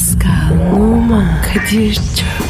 Pascal, 0.00 0.72
Oman, 0.72 1.42
Kadir 1.42 1.94
çok 1.94 2.49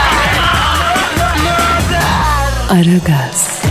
Aragaz, 2.71 3.61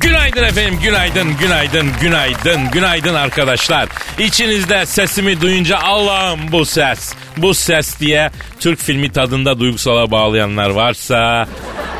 Günaydın 0.00 0.42
efendim, 0.42 0.78
günaydın, 0.82 1.36
günaydın, 1.36 1.90
günaydın, 2.00 2.70
günaydın 2.72 3.14
arkadaşlar. 3.14 3.88
İçinizde 4.18 4.86
sesimi 4.86 5.40
duyunca 5.40 5.78
Allah'ım 5.78 6.52
bu 6.52 6.64
ses, 6.64 7.14
bu 7.36 7.54
ses 7.54 8.00
diye 8.00 8.30
Türk 8.60 8.78
filmi 8.78 9.12
tadında 9.12 9.58
duygusala 9.58 10.10
bağlayanlar 10.10 10.70
varsa 10.70 11.46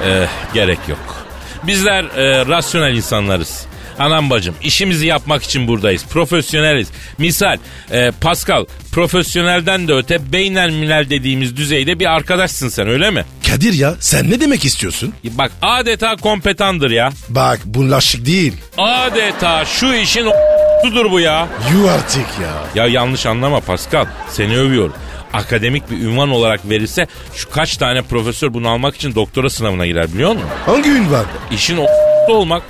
eh, 0.07 0.29
gerek 0.55 0.79
yok. 0.89 1.27
Bizler 1.63 2.05
eh, 2.05 2.49
rasyonel 2.49 2.95
insanlarız. 2.97 3.72
Anam 3.99 4.31
bacım 4.31 4.55
işimizi 4.63 5.07
yapmak 5.07 5.43
için 5.43 5.69
buradayız. 5.69 6.05
Profesyoneliz. 6.07 6.89
Misal 7.19 7.57
eh, 7.93 8.11
Pascal 8.21 8.65
profesyonelden 8.93 9.89
de 9.89 9.93
öte 9.93 10.33
beynel 10.33 10.71
milel 10.71 11.11
dediğimiz 11.11 11.57
düzeyde 11.57 11.99
bir 11.99 12.07
arkadaşsın 12.07 12.69
sen 12.69 12.89
öyle 12.89 13.11
mi? 13.11 13.25
Kadir 13.51 13.73
ya 13.73 13.95
sen 14.01 14.31
ne 14.31 14.41
demek 14.41 14.65
istiyorsun? 14.65 15.15
Bak 15.25 15.53
adeta 15.63 16.17
kompetandır 16.17 16.91
ya. 16.91 17.11
Bak 17.29 17.61
bu 17.65 17.91
laşık 17.91 18.27
değil. 18.27 18.53
Adeta 18.79 19.65
şu 19.65 19.95
işin 19.95 20.27
tudur 20.85 21.11
bu 21.11 21.21
ya. 21.21 21.49
You 21.75 21.91
artık 21.91 22.27
ya. 22.43 22.83
Ya 22.85 22.91
yanlış 22.91 23.27
anlama 23.27 23.61
Pascal. 23.61 24.07
Seni 24.31 24.59
övüyorum. 24.59 24.95
Akademik 25.33 25.91
bir 25.91 25.97
ünvan 25.99 26.31
olarak 26.31 26.71
verilse 26.71 27.07
şu 27.35 27.51
kaç 27.51 27.77
tane 27.77 28.03
profesör 28.03 28.55
bunu 28.55 28.69
almak 28.69 28.97
için 28.97 29.15
doktora 29.15 29.51
sınavına 29.51 29.87
girer 29.87 30.13
biliyor 30.15 30.33
musun? 30.33 30.49
Hangi 30.67 30.91
ünvan? 30.91 31.25
İşin 31.53 31.77
o 31.77 31.87
olmak. 32.33 32.63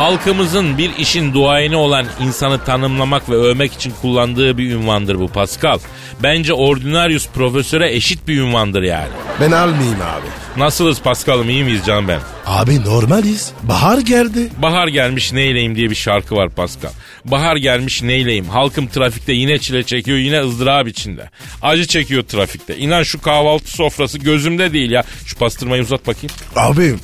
Halkımızın 0.00 0.78
bir 0.78 0.96
işin 0.98 1.34
duayeni 1.34 1.76
olan 1.76 2.06
insanı 2.20 2.64
tanımlamak 2.64 3.30
ve 3.30 3.34
övmek 3.34 3.72
için 3.72 3.92
kullandığı 4.02 4.58
bir 4.58 4.70
ünvandır 4.72 5.18
bu 5.18 5.28
Pascal. 5.28 5.78
Bence 6.22 6.52
ordinarius 6.52 7.28
profesöre 7.28 7.94
eşit 7.94 8.28
bir 8.28 8.40
ünvandır 8.40 8.82
yani. 8.82 9.08
Ben 9.40 9.52
almayayım 9.52 10.00
abi. 10.00 10.60
Nasılız 10.60 11.00
Pascal'ım 11.00 11.50
iyi 11.50 11.64
miyiz 11.64 11.86
canım 11.86 12.08
ben? 12.08 12.20
Abi 12.46 12.84
normaliz. 12.84 13.52
Bahar 13.62 13.98
geldi. 13.98 14.48
Bahar 14.62 14.88
gelmiş 14.88 15.32
neyleyim 15.32 15.76
diye 15.76 15.90
bir 15.90 15.94
şarkı 15.94 16.36
var 16.36 16.50
Pascal. 16.50 16.90
Bahar 17.24 17.56
gelmiş 17.56 18.02
neyleyim. 18.02 18.48
Halkım 18.48 18.86
trafikte 18.86 19.32
yine 19.32 19.58
çile 19.58 19.82
çekiyor 19.82 20.18
yine 20.18 20.40
ızdırap 20.40 20.88
içinde. 20.88 21.30
Acı 21.62 21.86
çekiyor 21.86 22.22
trafikte. 22.22 22.76
İnan 22.76 23.02
şu 23.02 23.20
kahvaltı 23.20 23.70
sofrası 23.70 24.18
gözümde 24.18 24.72
değil 24.72 24.90
ya. 24.90 25.04
Şu 25.26 25.38
pastırmayı 25.38 25.82
uzat 25.82 26.06
bakayım. 26.06 26.30
Abi 26.56 26.94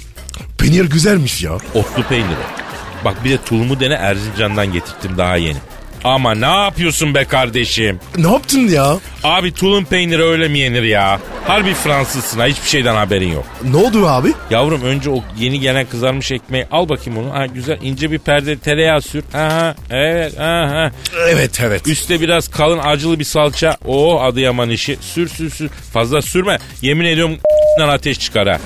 peynir 0.59 0.85
güzelmiş 0.85 1.43
ya. 1.43 1.53
Otlu 1.75 2.03
peynir 2.09 2.27
o. 2.27 2.66
Bak 3.05 3.25
bir 3.25 3.31
de 3.31 3.39
tulumu 3.39 3.81
dene 3.81 3.95
Erzincan'dan 3.95 4.73
getirttim 4.73 5.19
daha 5.19 5.37
yeni. 5.37 5.59
Ama 6.05 6.35
ne 6.35 6.47
yapıyorsun 6.47 7.15
be 7.15 7.25
kardeşim? 7.25 8.01
Ne 8.19 8.33
yaptın 8.33 8.69
ya? 8.69 8.97
Abi 9.25 9.53
tulum 9.55 9.85
peyniri 9.85 10.23
öyle 10.23 10.49
mi 10.49 10.59
yenir 10.59 10.83
ya? 10.83 11.21
Harbi 11.47 11.75
Fransızsın 11.75 12.41
ha 12.41 12.47
hiçbir 12.47 12.69
şeyden 12.69 12.95
haberin 12.95 13.33
yok. 13.33 13.45
Ne 13.65 13.77
oldu 13.77 14.09
abi? 14.09 14.33
Yavrum 14.51 14.83
önce 14.83 15.11
o 15.11 15.23
yeni 15.39 15.61
gelen 15.61 15.87
kızarmış 15.87 16.33
ekmeği 16.33 16.67
al 16.73 16.89
bakayım 16.89 17.19
onu. 17.19 17.35
Ha 17.35 17.47
güzel 17.47 17.79
ince 17.83 18.11
bir 18.11 18.19
perde 18.19 18.59
tereyağı 18.59 19.03
sür. 19.03 19.25
Aha 19.35 19.75
evet 19.91 20.41
aha. 20.41 20.91
Evet 21.29 21.61
evet. 21.61 21.87
Üste 21.87 22.21
biraz 22.21 22.49
kalın 22.49 22.79
acılı 22.79 23.19
bir 23.19 23.25
salça. 23.25 23.77
Oo 23.87 24.21
Adıyaman 24.21 24.71
işi. 24.71 24.99
Sür 25.01 25.29
sür 25.29 25.51
sür. 25.51 25.69
Fazla 25.93 26.23
sürme. 26.23 26.59
Yemin 26.83 27.05
ediyorum 27.05 27.37
ateş 27.89 28.21
çıkar 28.21 28.49
ha. 28.49 28.59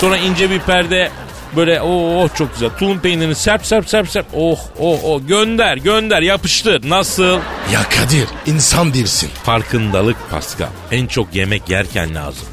Sonra 0.00 0.16
ince 0.16 0.50
bir 0.50 0.58
perde 0.60 1.10
böyle 1.56 1.82
oh, 1.82 2.24
oh 2.24 2.34
çok 2.34 2.52
güzel. 2.52 2.70
Tulum 2.78 3.00
peynirini 3.00 3.34
serp 3.34 3.66
serp 3.66 3.88
serp 3.88 4.08
serp. 4.08 4.26
Oh 4.34 4.58
oh 4.80 4.98
oh 5.04 5.20
gönder 5.28 5.76
gönder 5.76 6.22
yapıştır. 6.22 6.90
Nasıl? 6.90 7.38
Ya 7.72 7.82
Kadir 7.90 8.28
insan 8.46 8.94
değilsin. 8.94 9.30
Farkındalık 9.44 10.16
Pascal. 10.30 10.68
En 10.90 11.06
çok 11.06 11.34
yemek 11.34 11.68
yerken 11.68 12.14
lazım. 12.14 12.48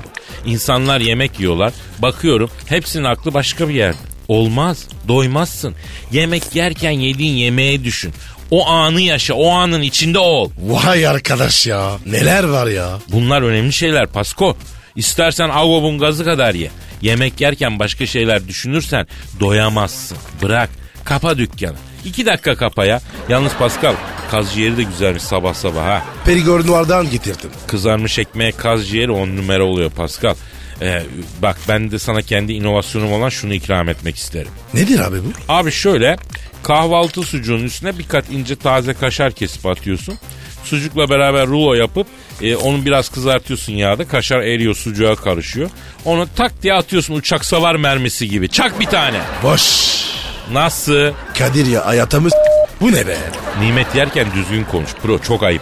İnsanlar 0.46 1.00
yemek 1.02 1.40
yiyorlar. 1.40 1.74
Bakıyorum 2.00 2.50
hepsinin 2.66 3.04
aklı 3.04 3.34
başka 3.34 3.70
bir 3.70 3.74
yerde. 3.74 3.98
Olmaz. 4.28 4.88
Doymazsın. 5.08 5.76
Yemek 6.12 6.56
yerken 6.56 6.92
yediğin 6.92 7.34
yemeğe 7.34 7.84
düşün. 7.84 8.14
O 8.52 8.68
anı 8.68 9.02
yaşa. 9.02 9.34
O 9.34 9.50
anın 9.50 9.82
içinde 9.82 10.20
ol. 10.20 10.50
Vay 10.58 11.08
arkadaş 11.08 11.68
ya. 11.68 11.92
Neler 12.06 12.44
var 12.44 12.68
ya. 12.68 13.00
Bunlar 13.12 13.42
önemli 13.42 13.74
şeyler 13.74 14.08
Pasko. 14.08 14.58
İstersen 14.96 15.50
avobun 15.50 16.00
gazı 16.00 16.26
kadar 16.26 16.54
ye. 16.54 16.72
Yemek 17.02 17.42
yerken 17.42 17.80
başka 17.80 18.06
şeyler 18.06 18.48
düşünürsen 18.48 19.08
doyamazsın. 19.40 20.18
Bırak. 20.42 20.70
Kapa 21.04 21.38
dükkanı. 21.38 21.76
İki 22.06 22.26
dakika 22.26 22.56
kapa 22.56 22.86
ya. 22.86 23.02
Yalnız 23.30 23.54
Pascal 23.54 23.96
kaz 24.32 24.54
ciğeri 24.54 24.78
de 24.78 24.84
güzelmiş 24.84 25.24
sabah 25.24 25.54
sabah 25.54 25.86
ha. 25.86 26.04
Perigord 26.26 26.68
Noir'dan 26.68 27.10
getirdim. 27.10 27.50
Kızarmış 27.68 28.20
ekmeğe 28.20 28.52
kaz 28.52 28.88
ciğeri 28.88 29.12
on 29.12 29.38
numara 29.38 29.64
oluyor 29.64 29.92
Pascal. 29.92 30.36
Ee, 30.82 31.04
bak 31.42 31.58
ben 31.68 31.92
de 31.92 32.00
sana 32.00 32.22
kendi 32.22 32.54
inovasyonum 32.54 33.14
olan 33.14 33.30
şunu 33.30 33.54
ikram 33.54 33.90
etmek 33.90 34.16
isterim. 34.16 34.52
Nedir 34.74 35.00
abi 35.00 35.18
bu? 35.24 35.54
Abi 35.54 35.72
şöyle 35.72 36.16
kahvaltı 36.64 37.24
sucuğunun 37.24 37.64
üstüne 37.64 38.00
bir 38.00 38.08
kat 38.08 38.26
ince 38.32 38.56
taze 38.56 38.94
kaşar 38.94 39.32
kesip 39.32 39.66
atıyorsun. 39.66 40.18
Sucukla 40.64 41.10
beraber 41.10 41.48
rulo 41.48 41.74
yapıp 41.74 42.08
e, 42.42 42.56
onu 42.56 42.86
biraz 42.86 43.10
kızartıyorsun 43.10 43.74
yağda. 43.74 44.08
Kaşar 44.08 44.40
eriyor 44.40 44.76
sucuğa 44.76 45.16
karışıyor. 45.16 45.70
Onu 46.06 46.28
tak 46.36 46.64
diye 46.64 46.74
atıyorsun 46.74 47.14
uçak 47.16 47.46
savar 47.46 47.76
mermisi 47.76 48.30
gibi. 48.30 48.50
Çak 48.50 48.80
bir 48.80 48.86
tane. 48.86 49.20
Boş. 49.44 49.62
Nasıl? 50.52 51.12
Kadir 51.38 51.66
ya 51.66 51.86
hayatımız 51.86 52.34
bu 52.82 52.92
ne 52.92 53.08
be? 53.08 53.18
Nimet 53.60 53.96
yerken 53.96 54.28
düzgün 54.36 54.64
konuş 54.64 54.90
bro 55.06 55.20
çok 55.20 55.44
ayıp. 55.44 55.62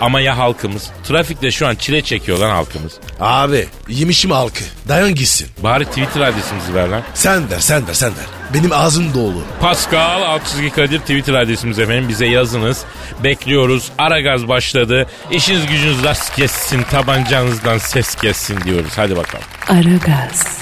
Ama 0.00 0.20
ya 0.20 0.38
halkımız? 0.38 0.90
Trafikte 1.04 1.50
şu 1.50 1.66
an 1.66 1.74
çile 1.74 2.02
çekiyor 2.02 2.38
lan 2.38 2.50
halkımız. 2.50 2.92
Abi 3.20 3.68
yemişim 3.88 4.30
halkı. 4.30 4.64
Dayan 4.88 5.14
gitsin. 5.14 5.48
Bari 5.58 5.84
Twitter 5.84 6.20
adresimizi 6.20 6.74
ver 6.74 6.88
lan. 6.88 7.02
Sen 7.14 7.50
ver 7.50 7.58
sen 7.58 7.88
ver 7.88 7.94
sen 7.94 8.10
ver. 8.10 8.26
Benim 8.54 8.72
ağzım 8.72 9.14
dolu. 9.14 9.42
Pascal 9.60 10.22
Altçizgi 10.22 10.70
Kadir 10.70 10.98
Twitter 11.00 11.34
adresimiz 11.34 11.78
efendim. 11.78 12.08
Bize 12.08 12.26
yazınız. 12.26 12.84
Bekliyoruz. 13.24 13.90
Ara 13.98 14.20
gaz 14.20 14.48
başladı. 14.48 15.06
İşiniz 15.30 15.66
gücünüz 15.66 16.04
rast 16.04 16.36
kessin. 16.36 16.82
Tabancanızdan 16.82 17.78
ses 17.78 18.14
kessin 18.14 18.60
diyoruz. 18.60 18.92
Hadi 18.96 19.16
bakalım. 19.16 19.44
Aragaz, 19.68 20.58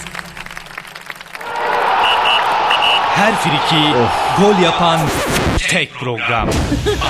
Her 3.16 3.34
friki 3.36 3.82
gol 4.40 4.58
yapan 4.62 5.00
tek 5.58 5.94
program. 5.94 6.48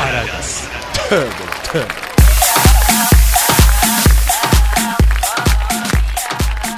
Aragaz. 0.07 0.63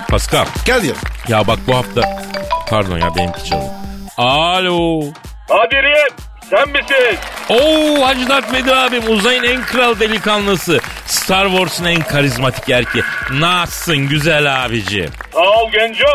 Pascal. 0.08 0.46
Kadir. 0.66 0.94
Ya 1.28 1.46
bak 1.46 1.58
bu 1.66 1.74
hafta... 1.76 2.00
Pardon 2.70 2.98
ya 2.98 3.14
benimki 3.16 3.44
çalıyor. 3.44 3.68
Alo. 4.16 5.00
Kadir'im 5.48 6.14
sen 6.50 6.68
misin? 6.68 7.18
Oo 7.48 8.06
Hacı 8.06 8.28
Dert 8.28 8.52
Vedir 8.52 8.72
abim 8.72 9.02
uzayın 9.10 9.42
en 9.42 9.62
kral 9.62 10.00
delikanlısı. 10.00 10.80
Star 11.06 11.48
Wars'un 11.48 11.84
en 11.84 12.00
karizmatik 12.02 12.68
erkeği. 12.70 13.04
Nasılsın 13.32 14.08
güzel 14.08 14.64
abicim? 14.64 15.10
Sağ 15.32 15.40
ol 15.40 15.70
gencim. 15.72 16.06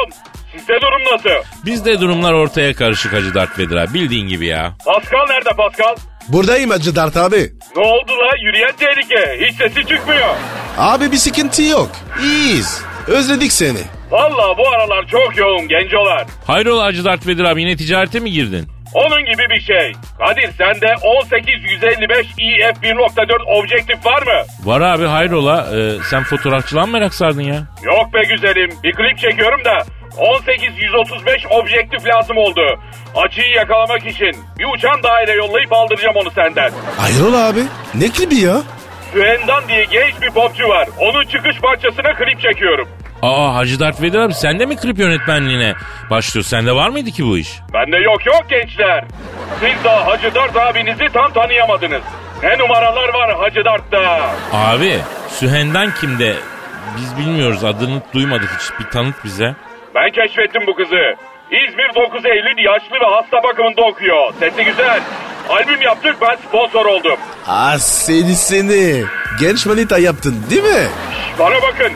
Sizde 0.57 0.81
durum 0.81 1.01
nasıl? 1.13 1.47
Bizde 1.65 1.99
durumlar 2.01 2.33
ortaya 2.33 2.73
karışık 2.75 3.13
Hacı 3.13 3.33
Dert 3.33 3.59
Vedir 3.59 3.75
abi. 3.75 3.93
Bildiğin 3.93 4.27
gibi 4.27 4.45
ya. 4.47 4.73
Pascal 4.85 5.27
nerede 5.29 5.49
Pascal? 5.57 5.95
Buradayım 6.27 6.69
Hacı 6.69 6.95
Dert 6.95 7.17
abi. 7.17 7.53
Ne 7.75 7.81
oldu 7.83 8.11
la? 8.11 8.37
Yürüyen 8.41 8.71
tehlike. 8.79 9.45
Hiç 9.47 9.55
sesi 9.57 9.87
çıkmıyor. 9.87 10.35
Abi 10.77 11.11
bir 11.11 11.17
sıkıntı 11.17 11.63
yok. 11.63 11.91
İyiyiz. 12.21 12.81
Özledik 13.07 13.51
seni. 13.51 13.79
Valla 14.11 14.57
bu 14.57 14.69
aralar 14.69 15.05
çok 15.07 15.37
yoğun 15.37 15.67
gencolar. 15.67 16.25
Hayrola 16.47 16.83
Hacı 16.83 17.05
Dert 17.05 17.27
Vedir 17.27 17.43
abi 17.43 17.61
yine 17.61 17.75
ticarete 17.75 18.19
mi 18.19 18.31
girdin? 18.31 18.67
Onun 18.93 19.25
gibi 19.25 19.43
bir 19.49 19.61
şey. 19.61 19.91
Kadir 20.19 20.49
sende 20.57 20.95
18155 21.23 22.27
EF 22.27 22.77
1.4 22.83 23.43
objektif 23.59 24.05
var 24.05 24.21
mı? 24.21 24.41
Var 24.63 24.81
abi 24.81 25.05
hayrola 25.05 25.67
Ee, 25.75 25.97
sen 26.09 26.23
fotoğrafçılığa 26.23 26.85
mı 26.85 26.91
merak 26.91 27.13
sardın 27.13 27.41
ya? 27.41 27.63
Yok 27.83 28.13
be 28.13 28.21
güzelim. 28.29 28.69
Bir 28.83 28.91
klip 28.93 29.17
çekiyorum 29.17 29.65
da 29.65 29.77
18-135 30.17 31.47
objektif 31.61 32.07
lazım 32.07 32.37
oldu. 32.37 32.61
Açıyı 33.15 33.49
yakalamak 33.55 34.05
için 34.05 34.31
bir 34.59 34.65
uçan 34.77 35.03
daire 35.03 35.31
yollayıp 35.33 35.73
aldıracağım 35.73 36.15
onu 36.15 36.31
senden. 36.31 36.71
Hayrola 36.97 37.47
abi? 37.47 37.59
Ne 37.95 38.09
klibi 38.09 38.35
ya? 38.35 38.61
Süendan 39.13 39.67
diye 39.67 39.83
genç 39.85 40.21
bir 40.21 40.29
popçu 40.31 40.67
var. 40.67 40.87
Onun 40.99 41.25
çıkış 41.25 41.59
parçasına 41.61 42.13
klip 42.13 42.41
çekiyorum. 42.41 42.87
Aa 43.21 43.55
Hacı 43.55 43.79
Dert 43.79 44.01
Vedir 44.01 44.19
abi 44.19 44.33
sen 44.33 44.59
de 44.59 44.65
mi 44.65 44.75
klip 44.77 44.99
yönetmenliğine 44.99 45.73
başlıyorsun? 46.09 46.49
Sende 46.57 46.71
var 46.75 46.89
mıydı 46.89 47.09
ki 47.11 47.25
bu 47.25 47.37
iş? 47.37 47.49
Bende 47.73 47.97
yok 47.97 48.25
yok 48.25 48.41
gençler. 48.49 49.05
Siz 49.59 49.83
daha 49.83 50.05
Hacı 50.07 50.35
Dert 50.35 50.57
abinizi 50.57 51.05
tam 51.13 51.33
tanıyamadınız. 51.33 52.01
Ne 52.43 52.57
numaralar 52.57 53.13
var 53.13 53.35
Hacı 53.37 53.65
Dart'ta. 53.65 54.31
Abi 54.53 54.99
Sühendan 55.29 55.93
kimde? 56.01 56.35
Biz 56.97 57.17
bilmiyoruz 57.17 57.63
adını 57.63 58.01
duymadık 58.13 58.49
hiç. 58.59 58.79
Bir 58.79 58.91
tanıt 58.91 59.15
bize. 59.23 59.55
Ben 59.95 60.11
keşfettim 60.11 60.63
bu 60.67 60.75
kızı. 60.75 61.15
İzmir 61.51 61.95
9 61.95 62.25
Eylül 62.25 62.65
yaşlı 62.65 62.95
ve 62.95 63.05
hasta 63.15 63.43
bakımında 63.43 63.81
okuyor. 63.81 64.33
Sesi 64.39 64.63
güzel. 64.65 65.01
Albüm 65.49 65.81
yaptık 65.81 66.15
ben 66.21 66.37
sponsor 66.47 66.85
oldum. 66.85 67.17
Ah 67.47 67.77
seni 67.77 68.35
seni. 68.35 69.03
Genç 69.39 69.65
manita 69.65 69.97
yaptın 69.97 70.45
değil 70.49 70.63
mi? 70.63 70.87
Bana 71.39 71.55
bakın. 71.55 71.91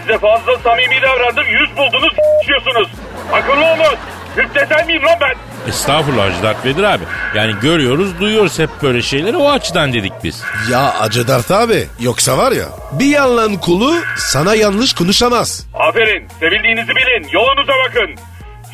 Size 0.00 0.18
fazla 0.18 0.58
samimi 0.64 1.02
davrandım. 1.02 1.46
Yüz 1.46 1.76
buldunuz 1.76 2.12
s***yorsunuz. 2.46 2.88
Akıllı 3.32 3.64
olun. 3.64 3.96
Müptezel 4.36 4.86
miyim 4.86 5.02
lan 5.06 5.16
ben? 5.20 5.34
Estağfurullah 5.68 6.24
Hacı 6.30 6.42
Dert 6.42 6.64
Vedir 6.66 6.82
abi. 6.82 7.04
Yani 7.34 7.52
görüyoruz 7.62 8.20
duyuyoruz 8.20 8.58
hep 8.58 8.70
böyle 8.82 9.02
şeyleri 9.02 9.36
o 9.36 9.50
açıdan 9.50 9.92
dedik 9.92 10.12
biz. 10.24 10.42
Ya 10.70 10.94
Acı 11.00 11.28
Dert 11.28 11.50
abi. 11.50 11.86
Yoksa 12.00 12.38
var 12.38 12.52
ya 12.52 12.64
bir 12.92 13.06
yalan 13.06 13.56
kulu 13.56 13.94
sana 14.18 14.54
yanlış 14.54 14.92
konuşamaz. 14.94 15.66
Aferin. 15.74 16.28
Sevildiğinizi 16.40 16.88
bilin. 16.96 17.28
Yolunuza 17.32 17.72
bakın. 17.88 18.10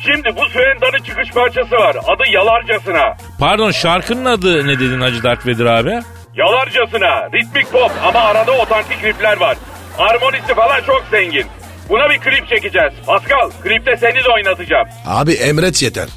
Şimdi 0.05 0.35
bu 0.35 0.45
Süendan'ın 0.45 1.03
çıkış 1.03 1.29
parçası 1.31 1.75
var. 1.75 1.95
Adı 2.07 2.23
Yalarcasına. 2.31 3.17
Pardon 3.39 3.71
şarkının 3.71 4.25
adı 4.25 4.67
ne 4.67 4.79
dedin 4.79 5.01
Hacı 5.01 5.23
Dert 5.23 5.47
Vedir 5.47 5.65
abi? 5.65 5.99
Yalarcasına. 6.35 7.31
Ritmik 7.33 7.71
pop 7.71 7.91
ama 8.05 8.19
arada 8.19 8.51
otantik 8.51 9.03
riffler 9.03 9.37
var. 9.37 9.57
Harmonisi 9.97 10.55
falan 10.55 10.81
çok 10.81 11.03
zengin. 11.11 11.45
Buna 11.89 12.09
bir 12.09 12.17
klip 12.19 12.47
çekeceğiz. 12.47 12.93
Pascal, 13.05 13.49
klipte 13.63 13.97
seni 13.97 14.23
de 14.23 14.29
oynatacağım. 14.35 14.87
Abi 15.05 15.33
emret 15.33 15.81
yeter. 15.83 16.07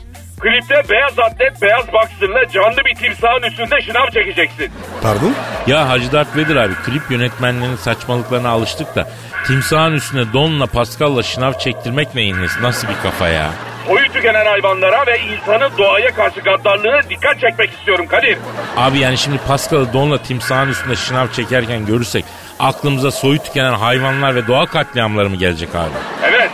Klipte 0.40 0.82
beyaz 0.90 1.18
atlet, 1.18 1.62
beyaz 1.62 1.84
boxer'la 1.92 2.48
canlı 2.48 2.76
bir 2.84 2.94
timsahın 2.94 3.42
üstünde 3.42 3.80
şınav 3.80 4.06
çekeceksin. 4.10 4.72
Pardon? 5.02 5.34
Ya 5.66 5.88
Hacı 5.88 6.12
Dert 6.12 6.36
Vedir 6.36 6.56
abi 6.56 6.74
klip 6.74 7.10
yönetmenlerinin 7.10 7.76
saçmalıklarına 7.76 8.48
alıştık 8.50 8.96
da 8.96 9.08
timsahın 9.46 9.92
üstüne 9.92 10.32
donla 10.32 10.66
Pascal'la 10.66 11.22
şınav 11.22 11.52
çektirmek 11.52 12.14
neyin 12.14 12.42
nesi? 12.42 12.62
Nasıl 12.62 12.88
bir 12.88 12.96
kafa 13.02 13.28
ya? 13.28 13.50
Soyu 13.86 14.12
tükenen 14.12 14.46
hayvanlara 14.46 15.06
ve 15.06 15.20
insanın 15.20 15.78
doğaya 15.78 16.14
karşı 16.14 16.40
gaddarlığına 16.40 17.02
dikkat 17.10 17.40
çekmek 17.40 17.70
istiyorum 17.70 18.06
Kadir. 18.06 18.38
Abi 18.76 18.98
yani 18.98 19.18
şimdi 19.18 19.38
Pascal'ı 19.48 19.92
donla 19.92 20.22
timsahın 20.22 20.68
üstünde 20.68 20.96
şınav 20.96 21.28
çekerken 21.28 21.86
görürsek 21.86 22.24
aklımıza 22.58 23.10
soyu 23.10 23.38
tükenen 23.38 23.72
hayvanlar 23.74 24.34
ve 24.34 24.46
doğa 24.46 24.66
katliamları 24.66 25.30
mı 25.30 25.36
gelecek 25.36 25.74
abi? 25.74 25.90
Evet. 26.22 26.50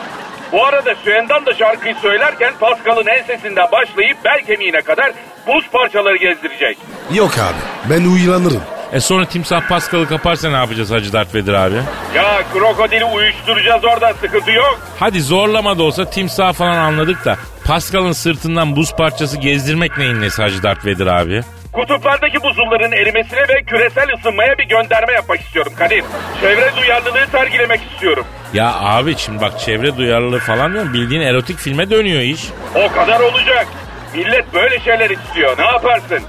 Bu 0.52 0.64
arada 0.66 0.94
Süendan 1.04 1.46
da 1.46 1.54
şarkıyı 1.54 1.94
söylerken 1.94 2.52
Pascal'ın 2.60 3.06
ensesinden 3.06 3.66
başlayıp 3.72 4.24
bel 4.24 4.40
kemiğine 4.46 4.82
kadar 4.82 5.12
buz 5.46 5.68
parçaları 5.70 6.16
gezdirecek. 6.16 6.78
Yok 7.14 7.32
abi 7.38 7.90
ben 7.90 8.04
uylanırım. 8.04 8.62
E 8.92 9.00
sonra 9.00 9.24
timsah 9.24 9.68
Pascal'ı 9.68 10.08
kaparsa 10.08 10.50
ne 10.50 10.56
yapacağız 10.56 10.90
Hacı 10.90 11.12
Dert 11.12 11.34
Vedir 11.34 11.52
abi? 11.52 11.74
Ya 12.14 12.42
krokodili 12.54 13.04
uyuşturacağız 13.04 13.84
orada 13.84 14.14
sıkıntı 14.14 14.50
yok. 14.52 14.78
Hadi 14.98 15.20
zorlama 15.22 15.78
da 15.78 15.82
olsa 15.82 16.10
timsah 16.10 16.52
falan 16.52 16.76
anladık 16.76 17.24
da 17.24 17.36
Pascal'ın 17.64 18.12
sırtından 18.12 18.76
buz 18.76 18.96
parçası 18.96 19.36
gezdirmek 19.36 19.98
neyin 19.98 20.20
nesi 20.20 20.42
Hacı 20.42 20.62
Dert 20.62 20.86
Vedir 20.86 21.06
abi? 21.06 21.40
Kutuplardaki 21.72 22.42
buzulların 22.42 22.92
erimesine 22.92 23.40
ve 23.40 23.62
küresel 23.66 24.06
ısınmaya 24.18 24.58
bir 24.58 24.64
gönderme 24.64 25.12
yapmak 25.12 25.40
istiyorum 25.40 25.72
Kadir. 25.78 26.04
Çevre 26.40 26.72
duyarlılığı 26.82 27.26
sergilemek 27.32 27.80
istiyorum. 27.92 28.24
Ya 28.54 28.74
abi 28.74 29.16
şimdi 29.16 29.40
bak 29.40 29.60
çevre 29.60 29.96
duyarlılığı 29.96 30.38
falan 30.38 30.72
diyorum 30.72 30.94
bildiğin 30.94 31.20
erotik 31.20 31.58
filme 31.58 31.90
dönüyor 31.90 32.20
iş. 32.20 32.40
O 32.74 32.92
kadar 32.92 33.20
olacak. 33.20 33.66
Millet 34.14 34.54
böyle 34.54 34.80
şeyler 34.80 35.10
istiyor. 35.10 35.58
Ne 35.58 35.64
yaparsın? 35.66 36.20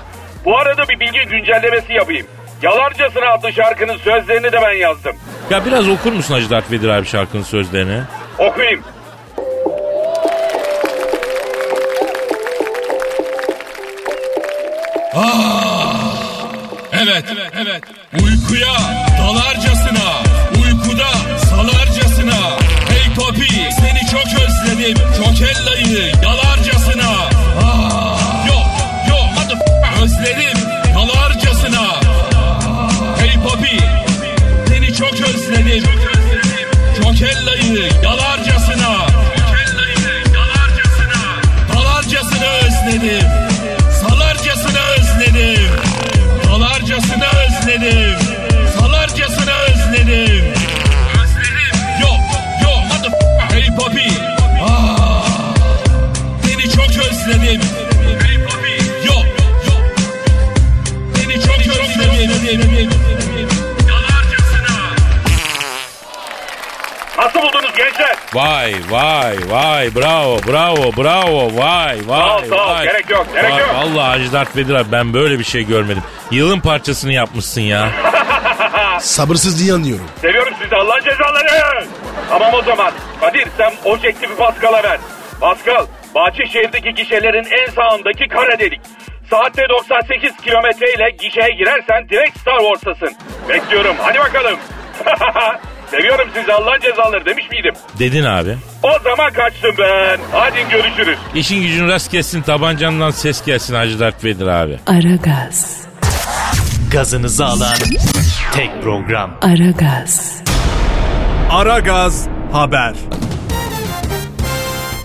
Bu 0.46 0.58
arada 0.58 0.84
bir 0.90 1.00
bilgi 1.00 1.20
güncellemesi 1.30 1.94
yapayım. 1.94 2.28
Yalarcasına 2.62 3.26
adlı 3.34 3.54
şarkının 3.54 3.98
sözlerini 3.98 4.52
de 4.52 4.60
ben 4.62 4.74
yazdım. 4.74 5.16
Ya 5.50 5.66
biraz 5.66 5.90
okur 5.90 6.14
musun 6.14 6.34
Hacı 6.34 6.50
Dert 6.50 6.72
Vedir 6.72 6.90
abi 6.90 7.06
şarkının 7.06 7.44
sözlerini? 7.44 8.02
Okuyayım. 8.40 8.84
Evet, 16.94 17.26
evet. 17.62 17.84
Uykuya 18.14 18.74
dalarcasına, 19.20 20.22
uykuda 20.64 21.08
salarcasına. 21.50 22.58
Hey 22.90 23.16
Popi 23.16 23.48
seni 23.80 24.12
çok 24.12 24.44
özledim, 24.44 24.98
çok 25.18 25.42
ellayı 25.42 26.12
yalarcasına. 26.24 26.49
Vay 68.34 68.74
vay 68.90 69.38
vay 69.50 69.96
bravo 69.96 70.40
bravo 70.48 70.92
bravo 70.98 71.50
vay 71.58 71.98
vay 72.08 72.20
Sağ 72.20 72.38
ol, 72.38 72.44
sağ 72.50 72.66
ol. 72.66 72.70
vay. 72.70 72.84
Gerek 72.86 73.10
yok, 73.10 73.28
gerek 73.34 73.52
Vay, 73.52 73.60
yok. 73.60 73.70
Vallahi 73.76 74.08
Hacı 74.10 74.34
Dert 74.34 74.56
Vedir 74.56 74.76
abi 74.76 74.92
ben 74.92 75.14
böyle 75.14 75.40
bir 75.40 75.44
şey 75.44 75.64
görmedim. 75.64 76.04
Yılın 76.32 76.60
parçasını 76.60 77.14
yapmışsın 77.14 77.62
ya. 77.62 77.90
Sabırsız 79.00 79.60
diye 79.64 79.74
anlıyorum. 79.74 80.06
Seviyorum 80.22 80.54
sizi 80.64 80.76
Allah'ın 80.76 81.04
cezaları. 81.04 81.86
Tamam 82.30 82.54
o 82.54 82.62
zaman. 82.62 82.92
Kadir 83.22 83.48
sen 83.58 83.74
objektifi 83.86 84.36
Pascal'a 84.36 84.84
ver. 84.84 85.00
Pascal, 85.42 85.86
Bahçeşehir'deki 86.16 86.94
gişelerin 86.94 87.48
en 87.52 87.72
sağındaki 87.72 88.28
kara 88.28 88.60
delik. 88.60 88.82
Saatte 89.30 89.70
98 89.70 90.38
kilometre 90.38 90.94
ile 90.94 91.10
gişeye 91.10 91.50
girersen 91.58 92.10
direkt 92.10 92.40
Star 92.40 92.60
Wars'tasın. 92.60 93.16
Bekliyorum. 93.50 93.96
Hadi 94.02 94.20
bakalım. 94.20 94.60
Seviyorum 95.92 96.28
sizi 96.36 96.54
Allah'ın 96.54 96.80
cezaları 96.82 97.26
demiş 97.26 97.46
miydim? 97.52 97.74
Dedin 98.00 98.24
abi. 98.24 98.58
O 98.84 98.90
zaman 99.04 99.34
kaçtım 99.34 99.76
ben. 99.80 100.18
Hadi 100.32 100.58
görüşürüz. 100.72 101.18
İşin 101.36 101.62
gücün 101.62 101.88
rast 101.88 102.12
gelsin 102.12 102.42
tabancandan 102.42 103.12
ses 103.12 103.46
gelsin 103.46 103.76
Hacı 103.76 104.00
Dert 104.00 104.24
Vedir 104.24 104.48
abi. 104.48 104.80
Aragaz, 104.88 105.82
Gazınızı 106.92 107.46
alan 107.46 107.76
tek 108.54 108.84
program. 108.84 109.38
Aragaz, 109.42 110.42
Aragaz 111.52 112.28
Haber. 112.52 112.94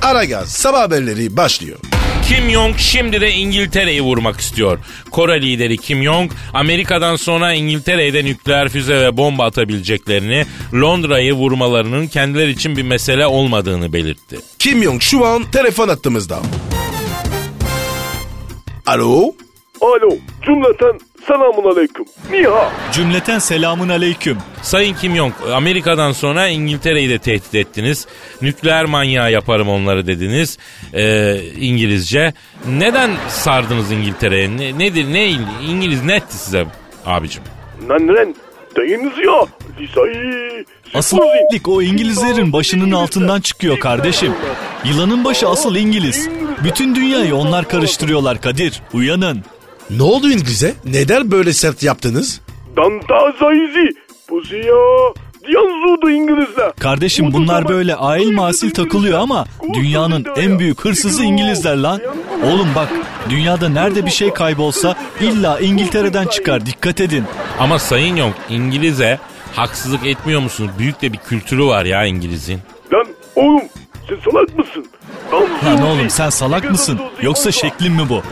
Aragaz 0.03 0.49
sabah 0.49 0.81
haberleri 0.81 1.37
başlıyor. 1.37 1.79
Kim 2.28 2.50
Jong 2.50 2.78
şimdi 2.78 3.21
de 3.21 3.33
İngiltere'yi 3.33 4.02
vurmak 4.02 4.40
istiyor. 4.40 4.78
Kore 5.11 5.43
lideri 5.43 5.76
Kim 5.78 6.02
Jong 6.02 6.33
Amerika'dan 6.54 7.16
sonra 7.16 7.52
İngiltere'ye 7.52 8.14
de 8.14 8.25
nükleer 8.25 8.69
füze 8.69 9.00
ve 9.00 9.16
bomba 9.16 9.45
atabileceklerini, 9.45 10.47
Londra'yı 10.75 11.33
vurmalarının 11.33 12.07
kendileri 12.07 12.50
için 12.50 12.76
bir 12.76 12.83
mesele 12.83 13.26
olmadığını 13.26 13.93
belirtti. 13.93 14.38
Kim 14.59 14.83
Jong 14.83 15.02
şu 15.02 15.26
an 15.26 15.50
telefon 15.50 15.88
attığımızda. 15.88 16.38
Alo? 18.87 19.35
Alo, 19.81 20.11
cümleten 20.47 21.00
selamun 21.26 21.71
aleyküm. 21.71 22.04
Niha. 22.31 22.73
Cümleten 22.93 23.38
selamun 23.38 23.88
aleyküm. 23.88 24.38
Sayın 24.62 24.95
Kim 24.95 25.16
Jong 25.16 25.33
Amerika'dan 25.52 26.12
sonra 26.12 26.49
İngiltere'yi 26.49 27.09
de 27.09 27.19
tehdit 27.19 27.54
ettiniz. 27.54 28.07
Nükleer 28.43 28.85
manyağı 28.85 29.33
yaparım 29.33 29.69
onları 29.69 30.07
dediniz 30.07 30.59
ee, 30.95 31.37
İngilizce. 31.61 32.33
Neden 32.69 33.11
sardınız 33.28 33.93
İngiltere'ye? 33.93 34.57
Ne- 34.57 34.78
nedir 34.78 35.12
ne 35.12 35.31
İngiliz 35.69 36.04
ne 36.04 36.16
etti 36.16 36.37
size 36.37 36.66
abicim? 37.07 37.43
Lan 37.88 38.09
lan, 38.09 38.35
Dayınız 38.76 39.12
ya. 39.19 39.47
Lisayı. 39.81 40.64
Asıl 40.95 41.19
lik 41.52 41.69
o 41.69 41.83
İngilizlerin 41.83 42.52
başının 42.52 42.93
altından 42.93 43.40
çıkıyor 43.40 43.78
kardeşim. 43.78 44.33
Yılanın 44.85 45.25
başı 45.25 45.49
asıl 45.49 45.76
İngiliz. 45.76 46.28
Bütün 46.64 46.95
dünyayı 46.95 47.37
onlar 47.37 47.69
karıştırıyorlar 47.69 48.40
Kadir. 48.40 48.83
Uyanın. 48.93 49.45
Ne 49.91 50.03
oldu 50.03 50.31
İngiliz'e? 50.31 50.75
Neden 50.85 51.31
böyle 51.31 51.53
sert 51.53 51.83
yaptınız? 51.83 52.41
Danta 52.76 53.33
zayızi. 53.41 53.91
Buzi 54.31 54.57
ya. 54.57 54.75
Diyanzudu 55.49 56.11
İngilizler. 56.11 56.73
Kardeşim 56.81 57.33
bunlar 57.33 57.69
böyle 57.69 57.95
ail 57.95 58.31
masil 58.33 58.71
takılıyor 58.71 59.19
ama 59.19 59.45
dünyanın 59.75 60.26
en 60.37 60.59
büyük 60.59 60.81
hırsızı 60.85 61.25
İngilizler 61.25 61.76
lan. 61.76 62.00
Oğlum 62.45 62.69
bak 62.75 62.88
dünyada 63.31 63.69
nerede 63.69 64.07
bir 64.07 64.11
şey 64.11 64.31
kaybolsa 64.31 64.95
illa 65.21 65.61
İngiltere'den 65.61 66.26
çıkar 66.26 66.67
dikkat 66.67 67.00
edin. 67.00 67.25
Ama 67.59 67.79
Sayın 67.79 68.17
Yong 68.17 68.35
İngiliz'e 68.49 69.19
haksızlık 69.53 70.07
etmiyor 70.07 70.41
musunuz? 70.41 70.71
Büyük 70.79 71.03
de 71.03 71.12
bir 71.12 71.19
kültürü 71.19 71.64
var 71.64 71.85
ya 71.85 72.05
İngiliz'in. 72.05 72.59
Lan 72.93 73.07
oğlum 73.37 73.62
sen 74.09 74.17
salak 74.31 74.59
mısın? 74.59 74.87
Lan 75.64 75.83
oğlum 75.83 76.11
sen 76.11 76.31
salak 76.31 76.71
mısın? 76.71 77.00
Yoksa 77.23 77.53
şeklin 77.53 77.93
mi 77.93 78.09
bu? 78.09 78.23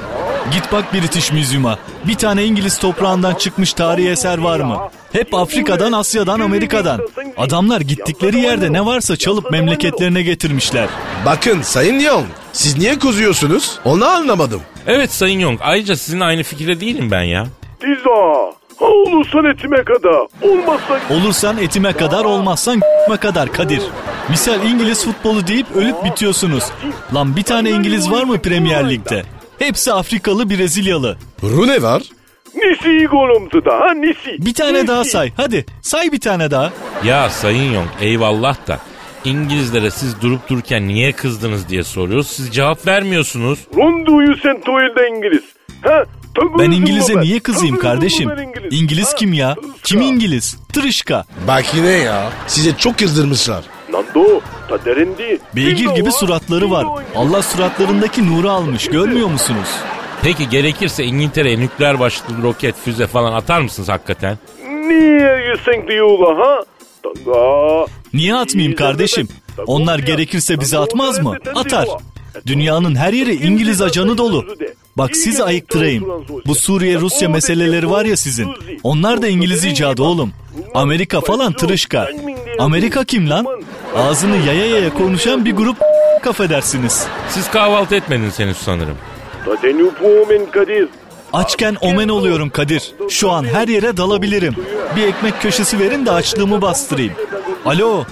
Git 0.50 0.72
bak 0.72 0.92
British 0.94 1.32
Museum'a. 1.32 1.78
Bir 2.06 2.14
tane 2.14 2.44
İngiliz 2.44 2.78
toprağından 2.78 3.34
çıkmış 3.34 3.72
tarihi 3.72 4.08
eser 4.08 4.38
var 4.38 4.60
mı? 4.60 4.78
Hep 5.12 5.34
Afrika'dan, 5.34 5.92
Asya'dan, 5.92 6.40
Amerika'dan. 6.40 7.00
Adamlar 7.36 7.80
gittikleri 7.80 8.40
yerde 8.40 8.72
ne 8.72 8.86
varsa 8.86 9.16
çalıp 9.16 9.50
memleketlerine 9.50 10.22
getirmişler. 10.22 10.88
Bakın 11.26 11.62
Sayın 11.62 11.98
Young 11.98 12.24
siz 12.52 12.78
niye 12.78 12.98
kızıyorsunuz? 12.98 13.78
Onu 13.84 14.06
anlamadım. 14.06 14.60
Evet 14.86 15.12
Sayın 15.12 15.38
Yong 15.38 15.58
ayrıca 15.62 15.96
sizinle 15.96 16.24
aynı 16.24 16.42
fikirde 16.42 16.80
değilim 16.80 17.10
ben 17.10 17.22
ya. 17.22 17.46
Diza. 17.80 18.52
Ha 18.76 18.86
olursan 18.86 19.44
etime 19.44 19.84
kadar. 19.84 20.26
Olmazsa 20.42 21.00
Olursan 21.10 21.58
etime 21.58 21.92
kadar 21.92 22.24
olmazsan 22.24 22.80
kadar 23.20 23.52
Kadir. 23.52 23.82
Misal 24.28 24.64
İngiliz 24.64 25.04
futbolu 25.04 25.46
deyip 25.46 25.66
ölüp 25.76 26.04
bitiyorsunuz. 26.04 26.64
Lan 27.14 27.36
bir 27.36 27.42
tane 27.42 27.70
İngiliz 27.70 28.10
var 28.10 28.22
mı 28.22 28.38
Premier 28.38 28.90
Lig'de? 28.90 29.22
Hepsi 29.62 29.92
Afrikalı 29.92 30.50
Brezilyalı. 30.50 31.16
Rune 31.42 31.82
var. 31.82 32.02
Nisi 32.54 33.06
golümdü 33.06 33.64
da 33.64 33.80
ha 33.80 33.94
nisi. 33.94 34.46
Bir 34.46 34.54
tane 34.54 34.74
Nisi. 34.78 34.86
daha 34.88 35.04
say 35.04 35.32
hadi 35.36 35.66
say 35.82 36.12
bir 36.12 36.20
tane 36.20 36.50
daha. 36.50 36.72
Ya 37.04 37.30
Sayın 37.30 37.72
Yong 37.72 37.88
eyvallah 38.00 38.56
da 38.68 38.78
İngilizlere 39.24 39.90
siz 39.90 40.20
durup 40.20 40.48
dururken 40.48 40.88
niye 40.88 41.12
kızdınız 41.12 41.68
diye 41.68 41.82
soruyoruz. 41.82 42.26
Siz 42.28 42.50
cevap 42.50 42.86
vermiyorsunuz. 42.86 43.58
Ronduyu 43.76 44.36
sen 44.42 44.60
tuvalde 44.60 45.08
İngiliz. 45.08 45.44
Ha? 45.82 46.04
Ben 46.58 46.70
İngiliz'e 46.70 47.20
niye 47.20 47.40
kızayım 47.40 47.78
kardeşim? 47.78 48.30
İngiliz 48.70 49.14
kim 49.14 49.32
ya? 49.32 49.56
Kim 49.84 50.00
İngiliz? 50.00 50.56
Tırışka. 50.72 51.24
Bak 51.48 51.64
yine 51.76 51.90
ya. 51.90 52.32
Size 52.46 52.76
çok 52.76 52.98
kızdırmışlar. 52.98 53.64
Nando, 53.92 54.40
ta 54.68 54.84
derendi. 54.84 55.38
Beygir 55.56 55.90
gibi 55.90 56.12
suratları 56.12 56.70
var. 56.70 56.86
Allah 57.16 57.42
suratlarındaki 57.42 58.32
nuru 58.32 58.50
almış 58.50 58.88
görmüyor 58.88 59.28
musunuz? 59.28 59.68
Peki 60.22 60.48
gerekirse 60.48 61.04
İngiltere'ye 61.04 61.60
nükleer 61.60 62.00
başlıklı 62.00 62.42
roket, 62.42 62.74
füze 62.84 63.06
falan 63.06 63.32
atar 63.32 63.60
mısınız 63.60 63.88
hakikaten? 63.88 64.38
Niye 64.68 65.54
sen 65.64 65.88
diyorlar 65.88 66.36
ha? 66.36 66.60
Tanga. 67.02 67.86
Niye 68.14 68.34
atmayayım 68.34 68.76
kardeşim? 68.76 69.28
Onlar 69.66 69.98
gerekirse 69.98 70.60
bize 70.60 70.78
atmaz 70.78 71.18
mı? 71.22 71.36
Atar. 71.54 71.88
Dünyanın 72.46 72.94
her 72.94 73.12
yeri 73.12 73.34
İngiliz 73.34 73.82
ajanı 73.82 74.18
dolu. 74.18 74.46
Bak 74.96 75.16
sizi 75.16 75.44
ayıktırayım. 75.44 76.04
Bu 76.46 76.54
Suriye 76.54 76.98
Rusya 77.00 77.28
meseleleri 77.28 77.90
var 77.90 78.04
ya 78.04 78.16
sizin. 78.16 78.48
Onlar 78.82 79.22
da 79.22 79.28
İngiliz 79.28 79.64
icadı 79.64 80.02
oğlum. 80.02 80.32
Amerika 80.74 81.20
falan 81.20 81.52
tırışka. 81.52 82.08
Amerika 82.58 83.04
kim 83.04 83.30
lan? 83.30 83.46
Ağzını 83.96 84.36
yaya 84.36 84.66
yaya 84.66 84.94
konuşan 84.94 85.44
bir 85.44 85.52
grup 85.56 85.76
affedersiniz. 86.28 87.06
Siz 87.28 87.50
kahvaltı 87.50 87.94
etmediniz 87.94 88.38
henüz 88.38 88.56
sanırım. 88.56 88.96
Kadir. 90.52 90.88
Açken 91.32 91.76
omen 91.80 92.08
oluyorum 92.08 92.50
Kadir. 92.50 92.94
Şu 93.08 93.30
an 93.30 93.44
her 93.44 93.68
yere 93.68 93.96
dalabilirim. 93.96 94.56
Bir 94.96 95.06
ekmek 95.06 95.42
köşesi 95.42 95.78
verin 95.78 96.06
de 96.06 96.10
açlığımı 96.10 96.62
bastırayım. 96.62 97.12
Alo. 97.66 98.04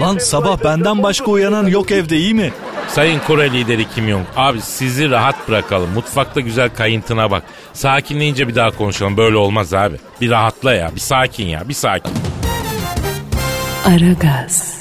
Lan 0.00 0.18
sabah 0.18 0.64
benden 0.64 1.02
başka 1.02 1.30
uyanan 1.30 1.66
yok 1.66 1.90
evde 1.90 2.16
iyi 2.16 2.34
mi? 2.34 2.52
Sayın 2.88 3.20
Kore 3.26 3.52
lideri 3.52 3.86
Kim 3.94 4.08
Jong. 4.08 4.24
Abi 4.36 4.60
sizi 4.60 5.10
rahat 5.10 5.48
bırakalım. 5.48 5.90
Mutfakta 5.94 6.40
güzel 6.40 6.70
kayıntına 6.74 7.30
bak. 7.30 7.42
Sakinleyince 7.72 8.48
bir 8.48 8.54
daha 8.54 8.70
konuşalım. 8.70 9.16
Böyle 9.16 9.36
olmaz 9.36 9.74
abi. 9.74 9.96
Bir 10.20 10.30
rahatla 10.30 10.74
ya. 10.74 10.90
Bir 10.94 11.00
sakin 11.00 11.46
ya. 11.46 11.68
Bir 11.68 11.74
sakin. 11.74 12.12
Aragaz, 13.86 14.73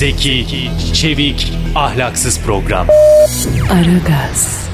Zeki, 0.00 0.70
çevik, 0.94 1.52
ahlaksız 1.74 2.40
program. 2.40 2.86
Aragaz, 3.72 4.68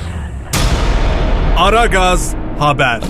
Aragaz 1.56 2.34
Haber. 2.58 3.00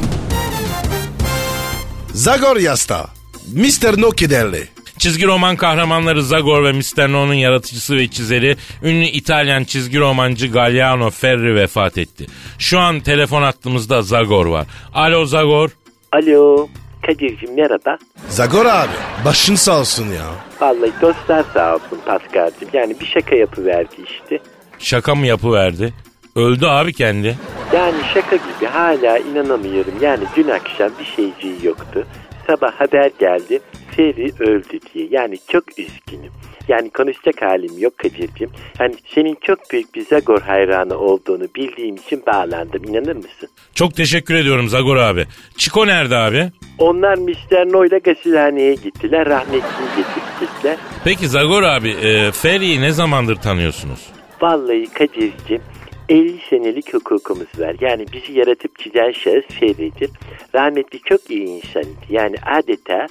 Zagor 2.12 2.56
Yasta. 2.56 3.06
Mr. 3.54 4.00
No 4.00 4.11
Kederli. 4.11 4.68
Çizgi 4.99 5.26
roman 5.26 5.56
kahramanları 5.56 6.23
Zagor 6.23 6.64
ve 6.64 6.73
Mr. 6.73 7.12
No'nun 7.12 7.35
yaratıcısı 7.35 7.96
ve 7.96 8.08
çizeri 8.08 8.56
ünlü 8.82 9.04
İtalyan 9.04 9.64
çizgi 9.64 9.99
romancı 9.99 10.46
Galliano 10.52 11.11
Ferri 11.11 11.54
vefat 11.54 11.99
etti. 11.99 12.26
Şu 12.58 12.78
an 12.78 13.00
telefon 13.00 13.42
hattımızda 13.42 14.02
Zagor 14.02 14.46
var. 14.46 14.66
Alo 14.94 15.26
Zagor. 15.26 15.70
Alo. 16.12 16.68
Kadir'cim 17.06 17.54
merhaba. 17.54 17.98
Zagor 18.28 18.66
abi. 18.66 18.92
Başın 19.25 19.54
sağ 19.54 19.80
olsun 19.80 20.06
ya. 20.06 20.26
Vallahi 20.60 20.92
dostlar 21.02 21.44
sağ 21.54 21.75
olsun 21.75 22.00
Paskal'cim. 22.06 22.68
Yani 22.72 23.00
bir 23.00 23.06
şaka 23.06 23.36
yapıverdi 23.36 23.94
işte. 24.04 24.38
Şaka 24.78 25.14
mı 25.14 25.26
yapıverdi? 25.26 25.94
Öldü 26.36 26.66
abi 26.66 26.92
kendi. 26.92 27.38
Yani 27.75 27.96
şaka 28.14 28.36
gibi 28.36 28.66
hala 28.72 29.18
inanamıyorum. 29.18 29.94
Yani 30.00 30.25
dün 30.36 30.48
akşam 30.48 30.90
bir 31.00 31.04
şeyciği 31.04 31.56
yoktu. 31.66 32.06
Sabah 32.46 32.72
haber 32.72 33.10
geldi. 33.18 33.60
Feri 33.96 34.32
öldü 34.40 34.78
diye. 34.94 35.08
Yani 35.10 35.38
çok 35.52 35.78
üzgünüm. 35.78 36.32
Yani 36.68 36.90
konuşacak 36.90 37.42
halim 37.42 37.78
yok 37.78 37.99
Kadir'cim. 37.99 38.50
Yani 38.80 38.94
senin 39.14 39.38
çok 39.40 39.70
büyük 39.70 39.94
bir 39.94 40.04
Zagor 40.06 40.40
hayranı 40.40 40.99
olduğunu 40.99 41.44
bildiğim 41.56 41.96
için 41.96 42.23
bağlandım. 42.26 42.85
İnanır 42.85 43.16
mısın? 43.16 43.49
Çok 43.75 43.94
teşekkür 43.94 44.35
ediyorum 44.35 44.68
Zagor 44.68 44.96
abi. 44.96 45.26
Çiko 45.56 45.87
nerede 45.87 46.16
abi? 46.16 46.50
Onlar 46.78 47.18
Mr. 47.18 47.73
No'yla 47.73 47.99
gasilhaneye 47.99 48.75
gittiler. 48.75 49.26
Rahmetliyi 49.28 49.88
getirttiler. 49.96 50.76
Peki 51.04 51.28
Zagor 51.28 51.62
abi 51.62 51.88
e, 51.90 52.32
Ferri'yi 52.32 52.80
ne 52.80 52.92
zamandır 52.92 53.37
tanıyorsunuz? 53.37 54.06
Vallahi 54.40 54.87
Kadir'cim 54.87 55.62
50 56.08 56.38
senelik 56.50 56.94
hukukumuz 56.94 57.58
var. 57.58 57.76
Yani 57.80 58.06
bizi 58.12 58.32
yaratıp 58.38 58.78
çizen 58.78 59.11
şahıs 59.12 59.44
Ferri'dir. 59.61 60.11
Rahmetli 60.54 61.00
çok 61.00 61.30
iyi 61.30 61.46
insanıydı. 61.46 61.90
Yani 62.08 62.37
adeta 62.46 63.06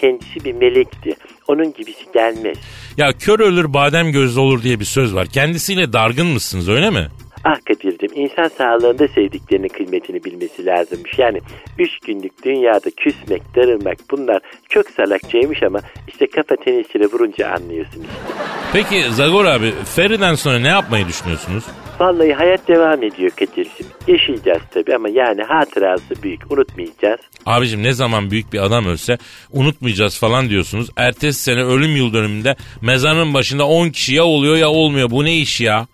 kendisi 0.00 0.44
bir 0.44 0.52
melekti. 0.54 1.16
Onun 1.48 1.72
gibisi 1.72 2.04
gelmez. 2.14 2.58
Ya 2.96 3.12
kör 3.12 3.40
ölür 3.40 3.74
badem 3.74 4.12
gözlü 4.12 4.40
olur 4.40 4.62
diye 4.62 4.80
bir 4.80 4.84
söz 4.84 5.14
var. 5.14 5.26
Kendisiyle 5.26 5.92
dargın 5.92 6.26
mısınız 6.26 6.68
öyle 6.68 6.90
mi? 6.90 7.08
Ah 7.50 7.58
Kadir'cim 7.64 8.10
insan 8.14 8.48
sağlığında 8.48 9.08
sevdiklerinin 9.08 9.68
kıymetini 9.68 10.24
bilmesi 10.24 10.66
lazımmış. 10.66 11.18
Yani 11.18 11.40
üç 11.78 11.98
günlük 11.98 12.44
dünyada 12.44 12.90
küsmek, 12.90 13.42
darılmak 13.56 13.96
bunlar 14.10 14.40
çok 14.68 14.90
salakçaymış 14.90 15.62
ama 15.62 15.80
işte 16.08 16.26
kafa 16.26 16.56
tenisine 16.56 17.06
vurunca 17.06 17.48
anlıyorsun 17.48 18.00
işte. 18.00 18.42
Peki 18.72 19.12
Zagor 19.12 19.44
abi 19.44 19.72
Ferri'den 19.94 20.34
sonra 20.34 20.58
ne 20.58 20.68
yapmayı 20.68 21.08
düşünüyorsunuz? 21.08 21.64
Vallahi 22.00 22.32
hayat 22.32 22.68
devam 22.68 23.02
ediyor 23.02 23.30
Kadir'cim. 23.30 23.86
Yaşayacağız 24.06 24.62
tabii 24.74 24.94
ama 24.94 25.08
yani 25.08 25.42
hatırası 25.42 26.22
büyük 26.22 26.52
unutmayacağız. 26.52 27.20
Abicim 27.46 27.82
ne 27.82 27.92
zaman 27.92 28.30
büyük 28.30 28.52
bir 28.52 28.58
adam 28.58 28.86
ölse 28.86 29.18
unutmayacağız 29.52 30.18
falan 30.18 30.48
diyorsunuz. 30.48 30.90
Ertesi 30.96 31.42
sene 31.42 31.64
ölüm 31.64 31.96
yıl 31.96 32.12
dönümünde 32.12 32.56
mezarın 32.82 33.34
başında 33.34 33.66
10 33.66 33.90
kişi 33.90 34.14
ya 34.14 34.24
oluyor 34.24 34.56
ya 34.56 34.68
olmuyor. 34.68 35.10
Bu 35.10 35.24
ne 35.24 35.36
iş 35.36 35.60
ya? 35.60 35.86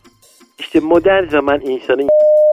İşte 0.59 0.81
modern 0.81 1.29
zaman 1.29 1.61
insanın 1.61 2.09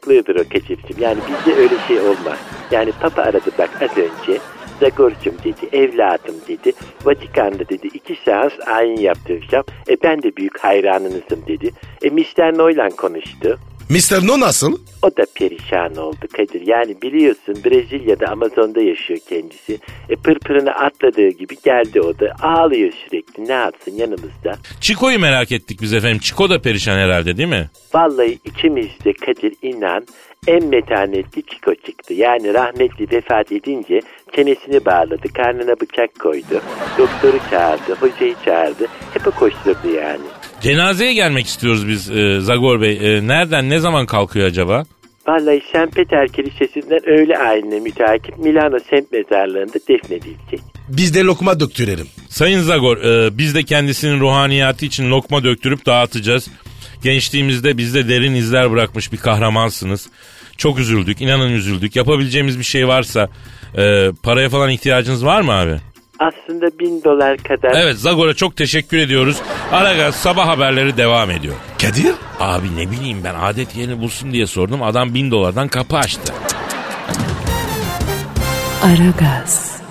lığıdır 0.07 0.35
o 0.39 0.43
Kadir'cim. 0.43 0.97
Yani 0.99 1.17
bizde 1.29 1.59
öyle 1.59 1.75
şey 1.87 1.99
olmaz. 1.99 2.37
Yani 2.71 2.91
Papa 3.01 3.21
aradı 3.21 3.51
bak 3.57 3.69
az 3.81 3.97
önce. 3.97 4.39
Zagor'cum 4.79 5.33
dedi, 5.43 5.75
evladım 5.75 6.35
dedi. 6.47 6.71
Vatikan'da 7.05 7.69
dedi 7.69 7.87
iki 7.87 8.15
seans 8.25 8.53
ayin 8.67 8.97
yaptıracağım. 8.97 9.65
E 9.89 10.03
ben 10.03 10.23
de 10.23 10.35
büyük 10.35 10.59
hayranınızım 10.59 11.47
dedi. 11.47 11.71
E 12.03 12.09
Mr. 12.09 12.57
Noylan 12.57 12.89
konuştu. 12.89 13.59
Mr. 13.91 14.27
No 14.27 14.39
nasıl? 14.39 14.77
O 15.01 15.17
da 15.17 15.23
perişan 15.35 15.95
oldu 15.95 16.25
Kadir. 16.37 16.67
Yani 16.67 17.01
biliyorsun 17.01 17.55
Brezilya'da 17.65 18.27
Amazon'da 18.27 18.81
yaşıyor 18.81 19.19
kendisi. 19.29 19.79
E 20.09 20.15
pırpırını 20.15 20.71
atladığı 20.71 21.29
gibi 21.29 21.55
geldi 21.63 22.01
o 22.01 22.19
da. 22.19 22.35
Ağlıyor 22.41 22.91
sürekli 22.91 23.47
ne 23.47 23.53
yapsın 23.53 23.91
yanımızda. 23.91 24.55
Çiko'yu 24.81 25.19
merak 25.19 25.51
ettik 25.51 25.81
biz 25.81 25.93
efendim. 25.93 26.19
Çiko 26.19 26.49
da 26.49 26.61
perişan 26.61 26.97
herhalde 26.97 27.37
değil 27.37 27.49
mi? 27.49 27.69
Vallahi 27.93 28.39
içimizde 28.45 29.13
Kadir 29.13 29.53
inan 29.61 30.05
en 30.47 30.65
metanetli 30.65 31.43
Çiko 31.43 31.75
çıktı. 31.75 32.13
Yani 32.13 32.53
rahmetli 32.53 33.07
vefat 33.11 33.51
edince 33.51 34.01
çenesini 34.35 34.85
bağladı, 34.85 35.33
karnına 35.33 35.79
bıçak 35.81 36.19
koydu. 36.19 36.61
Doktoru 36.97 37.37
çağırdı, 37.49 37.95
hocayı 37.99 38.35
çağırdı. 38.45 38.87
Hep 39.13 39.27
o 39.27 39.31
koşturdu 39.31 39.89
yani. 39.95 40.25
Cenazeye 40.61 41.13
gelmek 41.13 41.45
istiyoruz 41.47 41.87
biz 41.87 42.11
e, 42.11 42.39
Zagor 42.41 42.81
Bey. 42.81 43.17
E, 43.17 43.27
nereden 43.27 43.69
ne 43.69 43.79
zaman 43.79 44.05
kalkıyor 44.05 44.47
acaba? 44.47 44.83
Vallahi 45.27 45.61
St. 45.67 45.95
Peter 45.95 46.27
Kilisesi'nden 46.27 47.09
öğle 47.09 47.37
ayinine 47.37 47.79
müteakip 47.79 48.37
Milano 48.37 48.79
semt 48.89 49.11
mezarlığında 49.11 49.79
defnedilecek. 49.89 50.59
Biz 50.89 51.15
de 51.15 51.23
lokma 51.23 51.59
döktürelim. 51.59 52.07
Sayın 52.29 52.61
Zagor 52.61 52.97
e, 52.97 53.37
biz 53.37 53.55
de 53.55 53.63
kendisinin 53.63 54.19
ruhaniyatı 54.19 54.85
için 54.85 55.11
lokma 55.11 55.43
döktürüp 55.43 55.85
dağıtacağız. 55.85 56.47
Gençliğimizde 57.03 57.77
bizde 57.77 58.09
derin 58.09 58.35
izler 58.35 58.71
bırakmış 58.71 59.11
bir 59.11 59.17
kahramansınız. 59.17 60.09
Çok 60.57 60.79
üzüldük, 60.79 61.21
inanın 61.21 61.51
üzüldük. 61.51 61.95
Yapabileceğimiz 61.95 62.59
bir 62.59 62.63
şey 62.63 62.87
varsa 62.87 63.29
e, 63.77 64.11
paraya 64.23 64.49
falan 64.49 64.69
ihtiyacınız 64.69 65.25
var 65.25 65.41
mı 65.41 65.51
abi? 65.51 65.90
Aslında 66.21 66.79
bin 66.79 67.03
dolar 67.03 67.37
kadar... 67.37 67.71
Evet 67.75 67.97
Zagor'a 67.97 68.33
çok 68.33 68.55
teşekkür 68.55 68.97
ediyoruz. 68.97 69.41
Aragaz 69.71 70.15
sabah 70.15 70.47
haberleri 70.47 70.97
devam 70.97 71.31
ediyor. 71.31 71.55
Kadir? 71.81 72.13
Abi 72.39 72.75
ne 72.75 72.91
bileyim 72.91 73.21
ben 73.23 73.35
adet 73.35 73.75
yerini 73.75 74.01
bulsun 74.01 74.31
diye 74.31 74.47
sordum. 74.47 74.83
Adam 74.83 75.13
bin 75.13 75.31
dolardan 75.31 75.67
kapı 75.67 75.97
açtı. 75.97 76.33
Aragaz, 78.83 79.81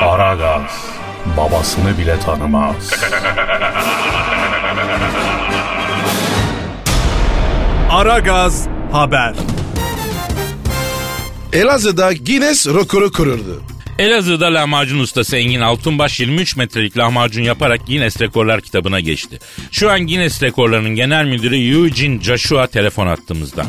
Aragaz 0.00 0.86
babasını 1.36 1.98
bile 1.98 2.20
tanımaz. 2.20 2.90
Aragaz 7.92 8.68
Haber. 8.92 9.34
Elazığ'da 11.52 12.12
Guinness 12.12 12.66
rekoru 12.66 13.12
kuruldu. 13.12 13.62
Elazığ'da 13.98 14.54
lahmacun 14.54 14.98
ustası 14.98 15.36
Engin 15.36 15.60
Altunbaş 15.60 16.20
23 16.20 16.56
metrelik 16.56 16.98
lahmacun 16.98 17.42
yaparak 17.42 17.86
Guinness 17.86 18.20
Rekorlar 18.20 18.60
kitabına 18.60 19.00
geçti. 19.00 19.38
Şu 19.70 19.90
an 19.90 20.06
Guinness 20.06 20.42
Rekorlarının 20.42 20.94
genel 20.94 21.24
müdürü 21.24 21.56
Eugene 21.56 22.20
Joshua 22.20 22.66
telefon 22.66 23.06
attığımızda. 23.06 23.66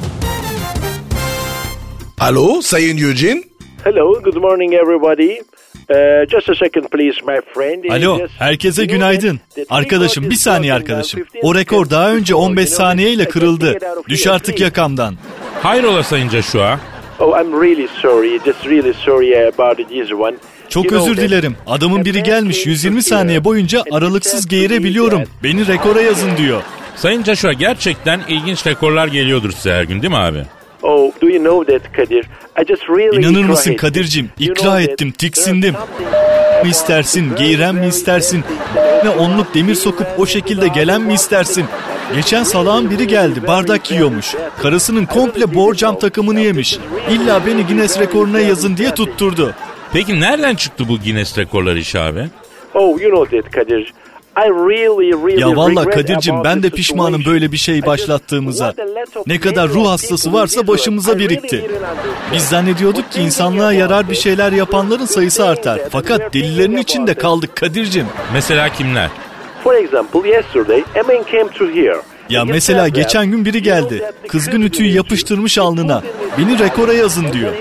Alo 2.19 2.61
Sayın 2.61 2.97
Eugene? 2.97 3.43
Hello, 3.83 4.21
good 4.23 4.35
morning 4.35 4.73
everybody. 4.73 5.41
Uh, 5.89 6.25
just 6.29 6.49
a 6.49 6.55
second 6.55 6.87
please 6.89 7.17
my 7.27 7.39
friend. 7.53 7.83
Alo, 7.83 8.27
herkese 8.39 8.85
günaydın. 8.85 9.39
Arkadaşım 9.69 10.29
bir 10.29 10.35
saniye 10.35 10.73
broken 10.73 10.81
arkadaşım. 10.93 11.23
O 11.41 11.49
15 11.49 11.61
rekor 11.61 11.89
daha 11.89 12.11
önce 12.13 12.35
15 12.35 12.63
You 12.63 12.69
know, 12.69 12.85
saniyeyle 12.85 13.25
kırıldı. 13.25 13.77
Düş 14.09 14.27
artık 14.27 14.59
yakamdan. 14.59 15.15
Hayrola 15.63 16.03
Sayın 16.03 16.29
Joshua? 16.29 16.79
Oh, 17.19 17.39
I'm 17.39 17.61
really 17.61 17.87
sorry. 18.01 18.39
Just 18.45 18.65
really 18.65 18.93
sorry 18.93 19.47
about 19.47 19.89
this 19.89 20.11
one. 20.11 20.35
Çok 20.69 20.91
özür 20.91 21.17
dilerim. 21.17 21.55
Adamın 21.67 22.05
biri 22.05 22.23
gelmiş 22.23 22.65
120 22.65 23.03
saniye 23.03 23.43
boyunca 23.43 23.83
aralıksız 23.91 24.47
geğirebiliyorum. 24.47 25.23
Beni 25.43 25.67
rekora 25.67 26.01
yazın 26.01 26.37
diyor. 26.37 26.61
Sayın 26.95 27.23
Joshua 27.23 27.53
gerçekten 27.53 28.21
ilginç 28.27 28.67
rekorlar 28.67 29.07
geliyordur 29.07 29.51
size 29.51 29.73
her 29.73 29.83
gün 29.83 30.01
değil 30.01 30.11
mi 30.11 30.17
abi? 30.17 30.43
Oh, 30.83 31.11
do 31.21 31.27
you 31.29 31.39
know 31.43 31.79
that 31.79 31.93
Kadir? 31.93 32.25
I 32.61 32.65
just 32.67 32.89
really 32.89 33.17
İnanır 33.17 33.45
mısın. 33.45 33.75
Kadir'cim? 33.75 34.29
You 34.39 34.51
İkra 34.51 34.81
ettim, 34.81 35.11
tiksindim. 35.11 35.73
mi 36.63 36.69
istersin, 36.69 37.35
geğiren 37.35 37.75
mi 37.75 37.87
istersin, 37.87 38.43
ne 39.03 39.09
onluk 39.09 39.53
demir 39.53 39.75
sokup 39.75 40.07
o 40.17 40.25
şekilde 40.25 40.67
gelen 40.67 41.01
mi 41.01 41.13
istersin? 41.13 41.65
Geçen 42.15 42.43
salağın 42.43 42.89
biri 42.89 43.07
geldi, 43.07 43.47
bardak 43.47 43.91
yiyormuş. 43.91 44.35
Karısının 44.61 45.05
komple 45.05 45.55
borcam 45.55 45.99
takımını 45.99 46.39
yemiş. 46.39 46.79
İlla 47.11 47.45
beni 47.45 47.65
Guinness 47.65 47.99
rekoruna 47.99 48.39
yazın 48.39 48.77
diye 48.77 48.91
tutturdu. 48.91 49.53
Peki 49.93 50.19
nereden 50.19 50.55
çıktı 50.55 50.83
bu 50.89 50.99
Guinness 50.99 51.37
Rekorlar 51.37 51.75
işi 51.75 51.99
abi? 51.99 52.27
Oh, 52.73 53.01
you 53.01 53.11
know 53.11 53.41
that 53.41 53.51
Kadir. 53.51 53.93
I 54.37 54.49
really, 54.49 55.11
really 55.13 55.41
Ya 55.41 55.55
valla 55.55 55.89
Kadir'cim 55.89 56.43
ben 56.43 56.63
de 56.63 56.69
pişmanım 56.69 57.25
böyle 57.25 57.51
bir 57.51 57.57
şey 57.57 57.85
başlattığımıza. 57.85 58.73
Ne 59.27 59.39
kadar 59.39 59.69
ruh 59.69 59.87
hastası 59.87 60.33
varsa 60.33 60.67
başımıza 60.67 61.19
birikti. 61.19 61.71
Biz 62.33 62.43
zannediyorduk 62.43 63.11
ki 63.11 63.21
insanlığa 63.21 63.73
yarar 63.73 64.09
bir 64.09 64.15
şeyler 64.15 64.51
yapanların 64.51 65.05
sayısı 65.05 65.45
artar. 65.47 65.81
Fakat 65.89 66.33
delilerin 66.33 66.77
içinde 66.77 67.13
kaldık 67.13 67.55
Kadir'cim. 67.55 68.05
Mesela 68.33 68.69
kimler? 68.69 69.09
Ya 72.29 72.45
mesela 72.45 72.87
geçen 72.87 73.25
gün 73.31 73.45
biri 73.45 73.61
geldi. 73.61 74.11
Kızgın 74.27 74.61
ütüyü 74.61 74.91
yapıştırmış 74.95 75.57
alnına. 75.57 76.01
Beni 76.37 76.59
rekora 76.59 76.93
yazın 76.93 77.33
diyor. 77.33 77.53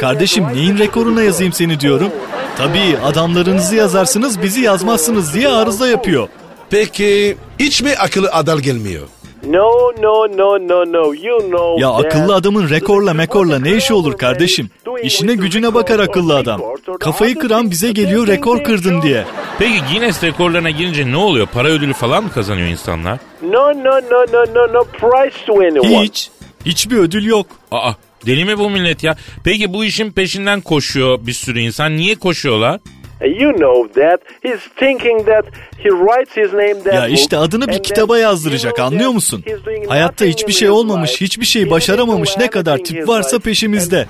Kardeşim 0.00 0.44
neyin 0.54 0.78
rekoruna 0.78 1.22
yazayım 1.22 1.52
seni 1.52 1.80
diyorum. 1.80 2.10
Tabii 2.58 2.96
adamlarınızı 3.04 3.76
yazarsınız 3.76 4.42
bizi 4.42 4.60
yazmazsınız 4.60 5.34
diye 5.34 5.48
arıza 5.48 5.88
yapıyor. 5.88 6.28
Peki 6.70 7.36
hiç 7.58 7.82
mi 7.82 7.90
akıllı 7.98 8.28
adal 8.32 8.58
gelmiyor? 8.58 9.02
No, 9.46 9.92
no, 10.02 10.26
no, 10.36 10.58
no, 10.68 10.92
no. 10.92 11.14
You 11.14 11.38
know 11.40 11.80
Ya 11.80 11.90
akıllı 11.90 12.34
adamın 12.34 12.70
rekorla 12.70 13.14
mekorla 13.14 13.58
ne 13.58 13.76
işi 13.76 13.94
olur 13.94 14.18
kardeşim? 14.18 14.70
İşine 15.02 15.34
gücüne 15.34 15.74
bakar 15.74 15.98
akıllı 16.00 16.36
adam. 16.36 16.60
Kafayı 17.00 17.38
kıran 17.38 17.70
bize 17.70 17.92
geliyor 17.92 18.26
rekor 18.26 18.64
kırdın 18.64 19.02
diye. 19.02 19.24
Peki 19.58 19.80
Guinness 19.92 20.24
Rekorlarına 20.24 20.70
girince 20.70 21.12
ne 21.12 21.16
oluyor? 21.16 21.46
Para 21.46 21.68
ödülü 21.68 21.92
falan 21.92 22.24
mı 22.24 22.32
kazanıyor 22.32 22.66
insanlar? 22.68 23.18
No, 23.42 23.68
no, 23.68 23.84
no, 23.84 24.24
no, 24.32 24.54
no, 24.54 24.72
no 24.72 24.84
price 24.84 25.36
to 25.46 25.52
anyone. 25.54 26.02
Hiç. 26.02 26.30
Hiçbir 26.64 26.96
ödül 26.96 27.24
yok. 27.24 27.46
Aa 27.70 27.92
deli 28.26 28.44
mi 28.44 28.58
bu 28.58 28.70
millet 28.70 29.04
ya? 29.04 29.16
Peki 29.44 29.72
bu 29.72 29.84
işin 29.84 30.12
peşinden 30.12 30.60
koşuyor 30.60 31.26
bir 31.26 31.32
sürü 31.32 31.60
insan. 31.60 31.96
Niye 31.96 32.14
koşuyorlar? 32.14 32.80
You 33.24 33.52
know 33.52 34.02
that. 34.02 34.20
He's 34.42 34.60
thinking 34.76 35.26
that 35.26 35.44
he 35.78 35.90
writes 35.90 36.36
his 36.36 36.52
name 36.52 36.82
that 36.84 36.94
Ya 36.94 37.08
işte 37.08 37.36
adını 37.36 37.68
bir 37.68 37.82
kitaba 37.82 38.18
yazdıracak 38.18 38.80
anlıyor 38.80 39.10
musun? 39.10 39.44
Hayatta 39.88 40.24
nothing 40.24 40.38
hiçbir 40.38 40.52
şey 40.52 40.70
olmamış, 40.70 41.20
hiçbir 41.20 41.46
şey 41.46 41.70
başaramamış 41.70 42.36
ne 42.38 42.50
kadar 42.50 42.78
tip 42.78 43.08
varsa 43.08 43.38
peşimizde. 43.38 44.06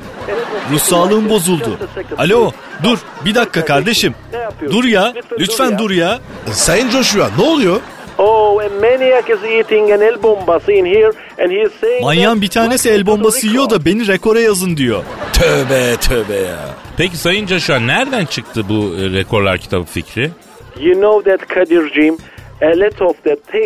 Ruh 0.72 0.78
sağlığım 0.78 1.28
bozuldu. 1.30 1.78
Alo 2.18 2.52
dur 2.82 2.98
bir 3.24 3.34
dakika 3.34 3.64
kardeşim. 3.64 4.14
Dur 4.70 4.84
ya 4.84 5.14
Lütfen 5.40 5.78
dur 5.78 5.90
ya. 5.90 6.20
Sayın 6.52 6.90
Joshua 6.90 7.30
ne 7.38 7.44
oluyor? 7.44 7.80
Oh, 8.18 8.60
a 8.60 8.68
maniac 8.80 9.30
is 9.30 9.44
eating 9.44 9.92
an 9.92 10.00
el 10.00 10.22
bombası 10.22 10.72
in 10.72 10.84
here 10.86 11.12
and 11.38 11.50
he 11.52 11.62
is 11.62 11.72
saying 11.80 12.02
Manyağın 12.02 12.36
that- 12.36 12.42
bir 12.42 12.48
tanesi 12.48 12.90
el 12.90 13.06
bombası 13.06 13.46
yiyor 13.46 13.70
da 13.70 13.84
beni 13.84 14.06
rekora 14.06 14.40
yazın 14.40 14.76
diyor. 14.76 15.04
Tövbe 15.32 15.96
tövbe 15.96 16.34
ya. 16.36 16.58
Peki 16.96 17.16
Sayın 17.16 17.46
Joshua 17.46 17.78
nereden 17.78 18.24
çıktı 18.24 18.62
bu 18.68 18.94
e, 19.00 19.10
rekorlar 19.18 19.58
kitabı 19.58 19.84
fikri? 19.84 20.30
You 20.80 20.94
know 20.94 21.30
that 21.36 21.48
Kadir'cim 21.48 22.16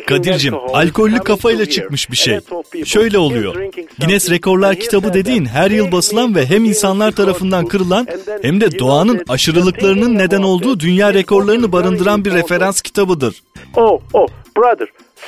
Kadir'cim 0.07 0.55
alkollü 0.72 1.18
kafayla 1.18 1.66
çıkmış 1.66 2.11
bir 2.11 2.16
şey. 2.16 2.38
Şöyle 2.85 3.18
oluyor. 3.18 3.55
Guinness. 4.00 4.31
Rekorlar 4.31 4.76
kitabı 4.76 5.14
dediğin 5.14 5.44
her 5.44 5.70
yıl 5.70 5.92
basılan 5.92 6.35
ve 6.35 6.46
hem 6.46 6.64
insanlar 6.64 7.12
tarafından 7.12 7.66
kırılan 7.66 8.07
hem 8.42 8.61
de 8.61 8.79
doğanın 8.79 9.24
aşırılıklarının 9.29 10.18
neden 10.18 10.42
olduğu 10.42 10.81
dünya 10.81 11.14
rekorlarını 11.14 11.72
barındıran 11.72 12.24
bir 12.24 12.33
referans 12.33 12.81
kitabıdır. 12.81 13.42
Oh, 13.76 14.00
oh, 14.12 14.29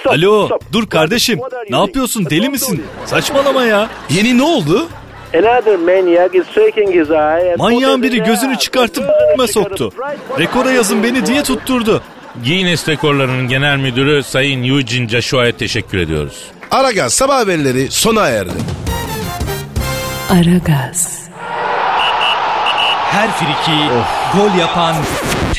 Alo 0.07 0.49
dur 0.73 0.87
kardeşim 0.87 1.41
ne 1.71 1.77
yapıyorsun 1.77 2.23
Don't 2.23 2.31
deli 2.31 2.49
misin? 2.49 2.83
Saçmalama 3.07 3.63
ya. 3.63 3.89
Yeni 4.11 4.39
ne 4.39 4.43
oldu? 4.43 4.89
Another 5.35 5.77
maniac 5.77 6.35
is 6.35 6.47
shaking 6.55 6.95
his 6.95 7.11
eye 7.11 7.53
and 7.53 7.59
Manyağın 7.59 8.03
biri 8.03 8.23
gözünü 8.23 8.59
çıkartıp 8.59 9.05
soktu. 9.47 9.93
Rekora 10.39 10.71
yazın 10.71 11.03
beni 11.03 11.27
diye 11.27 11.43
tutturdu. 11.43 12.03
Guinness 12.45 12.89
Rekorlarının 12.89 13.49
genel 13.49 13.77
müdürü 13.77 14.23
Sayın 14.23 14.65
Eugene 14.65 15.09
Joshua'ya 15.09 15.57
teşekkür 15.57 15.99
ediyoruz. 15.99 16.45
Aragaz 16.71 17.13
sabah 17.15 17.39
haberleri 17.39 17.91
sona 17.91 18.27
erdi. 18.29 18.53
Aragaz, 20.31 21.19
Her 23.11 23.31
friki 23.33 23.79
gol 24.37 24.59
yapan 24.59 24.97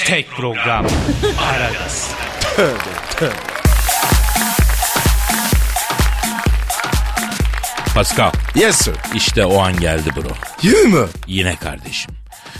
tek 0.05 0.29
program. 0.31 0.85
Aragaz. 1.53 2.09
Pascal 7.95 8.31
Yes 8.55 8.75
sir. 8.75 8.93
işte 9.15 9.45
o 9.45 9.61
an 9.61 9.79
geldi 9.79 10.09
bro. 10.15 10.29
Yürü 10.61 10.87
mü? 10.87 11.07
Yine 11.27 11.55
kardeşim. 11.55 12.11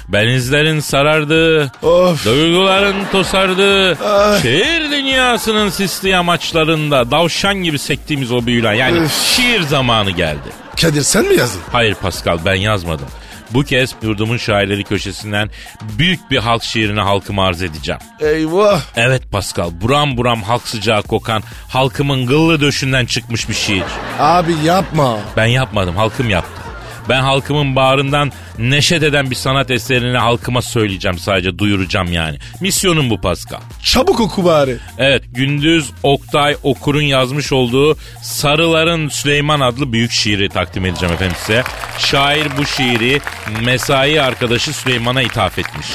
Benizlerin 0.08 0.80
sarardı, 0.80 1.72
Of. 1.82 2.26
duyguların 2.26 2.96
tosardı, 3.12 3.98
Ay. 4.06 4.42
şehir 4.42 4.92
dünyasının 4.92 5.70
sisli 5.70 6.10
yamaçlarında 6.10 7.12
davşan 7.12 7.56
gibi 7.56 7.80
sektiğimiz 7.80 8.32
o 8.32 8.46
büyülen 8.46 8.74
yani 8.74 8.98
Üf. 8.98 9.14
şiir 9.36 9.62
zamanı 9.62 10.12
geldi. 10.12 10.50
Kadir 10.82 11.02
sen 11.02 11.26
mi 11.26 11.36
yazdın? 11.36 11.62
Hayır 11.72 11.96
Pascal 11.96 12.38
ben 12.46 12.56
yazmadım. 12.56 13.08
Bu 13.50 13.64
kez 13.64 13.96
yurdumun 14.02 14.38
şairleri 14.38 14.84
köşesinden 14.84 15.50
büyük 15.82 16.32
bir 16.32 16.38
halk 16.38 16.64
şiirini 16.64 17.00
halkıma 17.02 17.46
arz 17.48 17.62
edeceğim. 17.64 18.02
Eyvah. 18.20 18.82
Evet 18.96 19.32
Pascal, 19.32 19.70
buram 19.82 20.18
buram 20.18 20.44
halk 20.44 20.68
sıcağı 20.68 21.04
kokan, 21.04 21.44
halkımın 21.70 22.26
gıllı 22.26 22.62
döşünden 22.62 23.06
çıkmış 23.06 23.50
bir 23.50 23.54
şiir. 23.54 23.84
Abi 24.20 24.54
yapma. 24.66 25.18
Ben 25.38 25.46
yapmadım, 25.46 25.96
halkım 25.96 26.30
yaptı. 26.30 26.63
Ben 27.10 27.22
halkımın 27.22 27.76
bağrından 27.76 28.32
neşet 28.60 29.04
eden 29.04 29.30
bir 29.30 29.36
sanat 29.36 29.72
eserini 29.72 30.18
halkıma 30.18 30.62
söyleyeceğim 30.62 31.20
sadece, 31.20 31.60
duyuracağım 31.60 32.14
yani. 32.14 32.38
Misyonum 32.62 33.10
bu 33.10 33.22
Pascal. 33.22 33.60
Çabuk 33.84 34.20
oku 34.20 34.46
bari. 34.46 34.78
Evet, 34.98 35.24
Gündüz 35.34 35.92
Oktay 36.04 36.56
Okur'un 36.64 37.02
yazmış 37.02 37.52
olduğu 37.52 37.98
Sarıların 38.22 39.10
Süleyman 39.10 39.60
adlı 39.60 39.94
büyük 39.94 40.12
şiiri 40.12 40.50
takdim 40.50 40.86
edeceğim 40.86 41.14
efendim 41.14 41.36
size. 41.40 41.64
Şair 41.98 42.48
bu 42.58 42.66
şiiri 42.66 43.22
mesai 43.66 44.22
arkadaşı 44.22 44.74
Süleyman'a 44.74 45.22
ithaf 45.22 45.60
etmiş. 45.60 45.88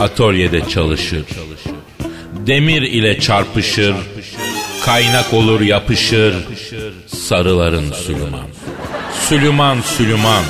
Atölyede 0.00 0.68
çalışır. 0.68 1.24
Demir 2.46 2.82
ile 2.82 3.20
çarpışır. 3.20 3.94
Kaynak 4.84 5.34
olur 5.34 5.60
yapışır. 5.60 6.34
Sarıların 7.06 7.92
Süleyman. 7.92 8.46
Süleyman 9.28 9.80
Süleyman. 9.80 10.44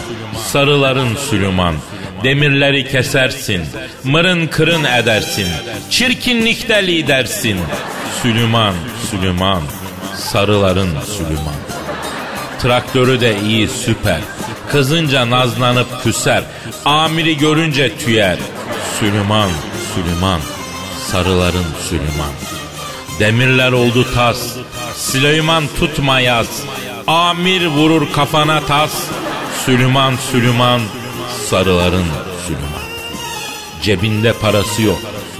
Sarıların 0.52 1.16
Süleyman. 1.30 1.74
Demirleri 2.24 2.88
kesersin. 2.88 3.62
Mırın 4.04 4.46
kırın 4.46 4.84
edersin. 4.84 5.46
Çirkinlikte 5.90 6.86
lidersin. 6.86 7.58
Süleyman 8.22 8.74
Süleyman. 9.10 9.62
Sarıların 10.16 10.90
Süleyman. 11.16 11.60
Traktörü 12.62 13.20
de 13.20 13.36
iyi 13.40 13.68
süper. 13.68 14.20
Kızınca 14.72 15.30
nazlanıp 15.30 16.02
küser. 16.02 16.42
Amiri 16.84 17.36
görünce 17.36 17.98
tüyer. 17.98 18.38
Süleyman, 19.00 19.50
Süleyman. 19.94 20.40
Sarıların 21.10 21.66
Süleyman. 21.88 22.49
Demirler 23.20 23.72
oldu 23.72 24.06
tas. 24.14 24.56
Süleyman 24.96 25.64
tutma 25.78 26.20
yaz. 26.20 26.62
Amir 27.06 27.66
vurur 27.66 28.12
kafana 28.12 28.60
tas. 28.60 28.92
Süleyman, 29.64 30.14
Süleyman. 30.30 30.80
Sarıların 31.48 32.06
Süleyman. 32.46 32.80
Cebinde 33.82 34.32
parası 34.32 34.82
yok. 34.82 34.98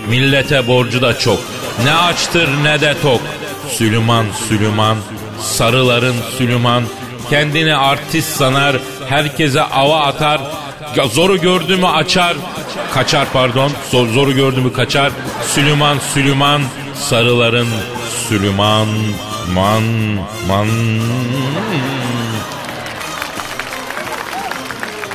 Millete 0.09 0.67
borcu 0.67 1.03
da 1.03 1.19
çok. 1.19 1.39
Ne 1.85 1.95
açtır 1.95 2.49
ne 2.65 2.81
de 2.81 2.95
tok. 3.03 3.21
Süleyman, 3.69 4.27
Süleyman. 4.49 4.97
Sarıların 5.41 6.17
Süleyman. 6.39 6.83
Kendini 7.31 7.77
artist 7.77 8.37
sanar. 8.37 8.77
Herkese 9.09 9.63
ava 9.63 10.01
atar. 10.01 10.41
Zoru 11.13 11.41
gördü 11.41 11.85
açar. 11.85 12.37
Kaçar 12.95 13.27
pardon. 13.33 13.73
Zor, 13.91 14.09
zoru 14.09 14.33
gördü 14.33 14.61
mü 14.61 14.73
kaçar. 14.73 15.13
Süleyman, 15.47 15.99
Süleyman. 16.15 16.63
Sarıların 17.01 17.69
Süleyman. 18.29 18.89
Man, 19.55 19.83
man. 20.49 20.69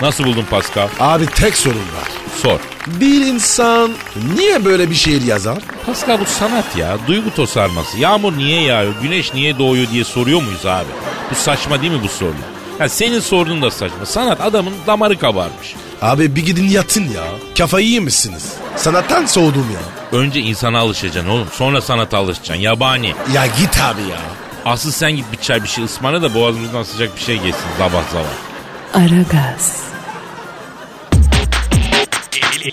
Nasıl 0.01 0.23
buldun 0.23 0.45
Pascal? 0.49 0.87
Abi 0.99 1.25
tek 1.25 1.57
sorun 1.57 1.75
var. 1.77 2.09
Sor. 2.41 2.59
Bir 2.87 3.25
insan 3.25 3.91
niye 4.35 4.65
böyle 4.65 4.89
bir 4.89 4.95
şiir 4.95 5.21
yazar? 5.21 5.57
Pascal 5.85 6.19
bu 6.19 6.25
sanat 6.25 6.77
ya. 6.77 6.97
Duygu 7.07 7.35
tosarması. 7.35 7.97
Yağmur 7.97 8.37
niye 8.37 8.61
yağıyor, 8.61 8.93
güneş 9.01 9.33
niye 9.33 9.59
doğuyor 9.59 9.87
diye 9.91 10.03
soruyor 10.03 10.41
muyuz 10.41 10.65
abi? 10.65 10.89
Bu 11.31 11.35
saçma 11.35 11.81
değil 11.81 11.93
mi 11.93 12.03
bu 12.03 12.07
soru? 12.07 12.33
Ya 12.79 12.89
senin 12.89 13.19
sorduğun 13.19 13.61
da 13.61 13.71
saçma. 13.71 14.05
Sanat 14.05 14.41
adamın 14.41 14.73
damarı 14.87 15.19
kabarmış. 15.19 15.75
Abi 16.05 16.35
bir 16.35 16.45
gidin 16.45 16.67
yatın 16.67 17.03
ya. 17.03 17.23
Kafayı 17.57 17.87
yemişsiniz. 17.87 18.53
Sanattan 18.75 19.25
soğudum 19.25 19.67
ya. 19.73 20.19
Önce 20.19 20.39
insana 20.39 20.79
alışacaksın 20.79 21.29
oğlum. 21.29 21.47
Sonra 21.51 21.81
sanata 21.81 22.17
alışacaksın. 22.17 22.63
Yabani. 22.63 23.13
Ya 23.33 23.45
git 23.47 23.81
abi 23.81 24.01
ya. 24.01 24.17
Asıl 24.65 24.91
sen 24.91 25.15
git 25.15 25.25
bir 25.31 25.37
çay 25.37 25.63
bir 25.63 25.67
şey 25.67 25.83
ısmarla 25.83 26.21
da 26.21 26.33
boğazımızdan 26.33 26.83
sıcak 26.83 27.15
bir 27.15 27.21
şey 27.21 27.35
geçsin. 27.35 27.65
Zabah 27.77 28.03
zabah. 28.11 29.03
Aragaz, 29.05 29.83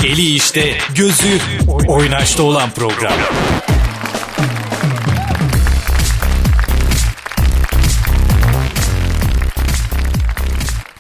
Eli 0.05 0.35
işte, 0.35 0.79
gözü 0.95 1.39
oynaşta 1.89 2.43
olan 2.43 2.71
program. 2.71 3.13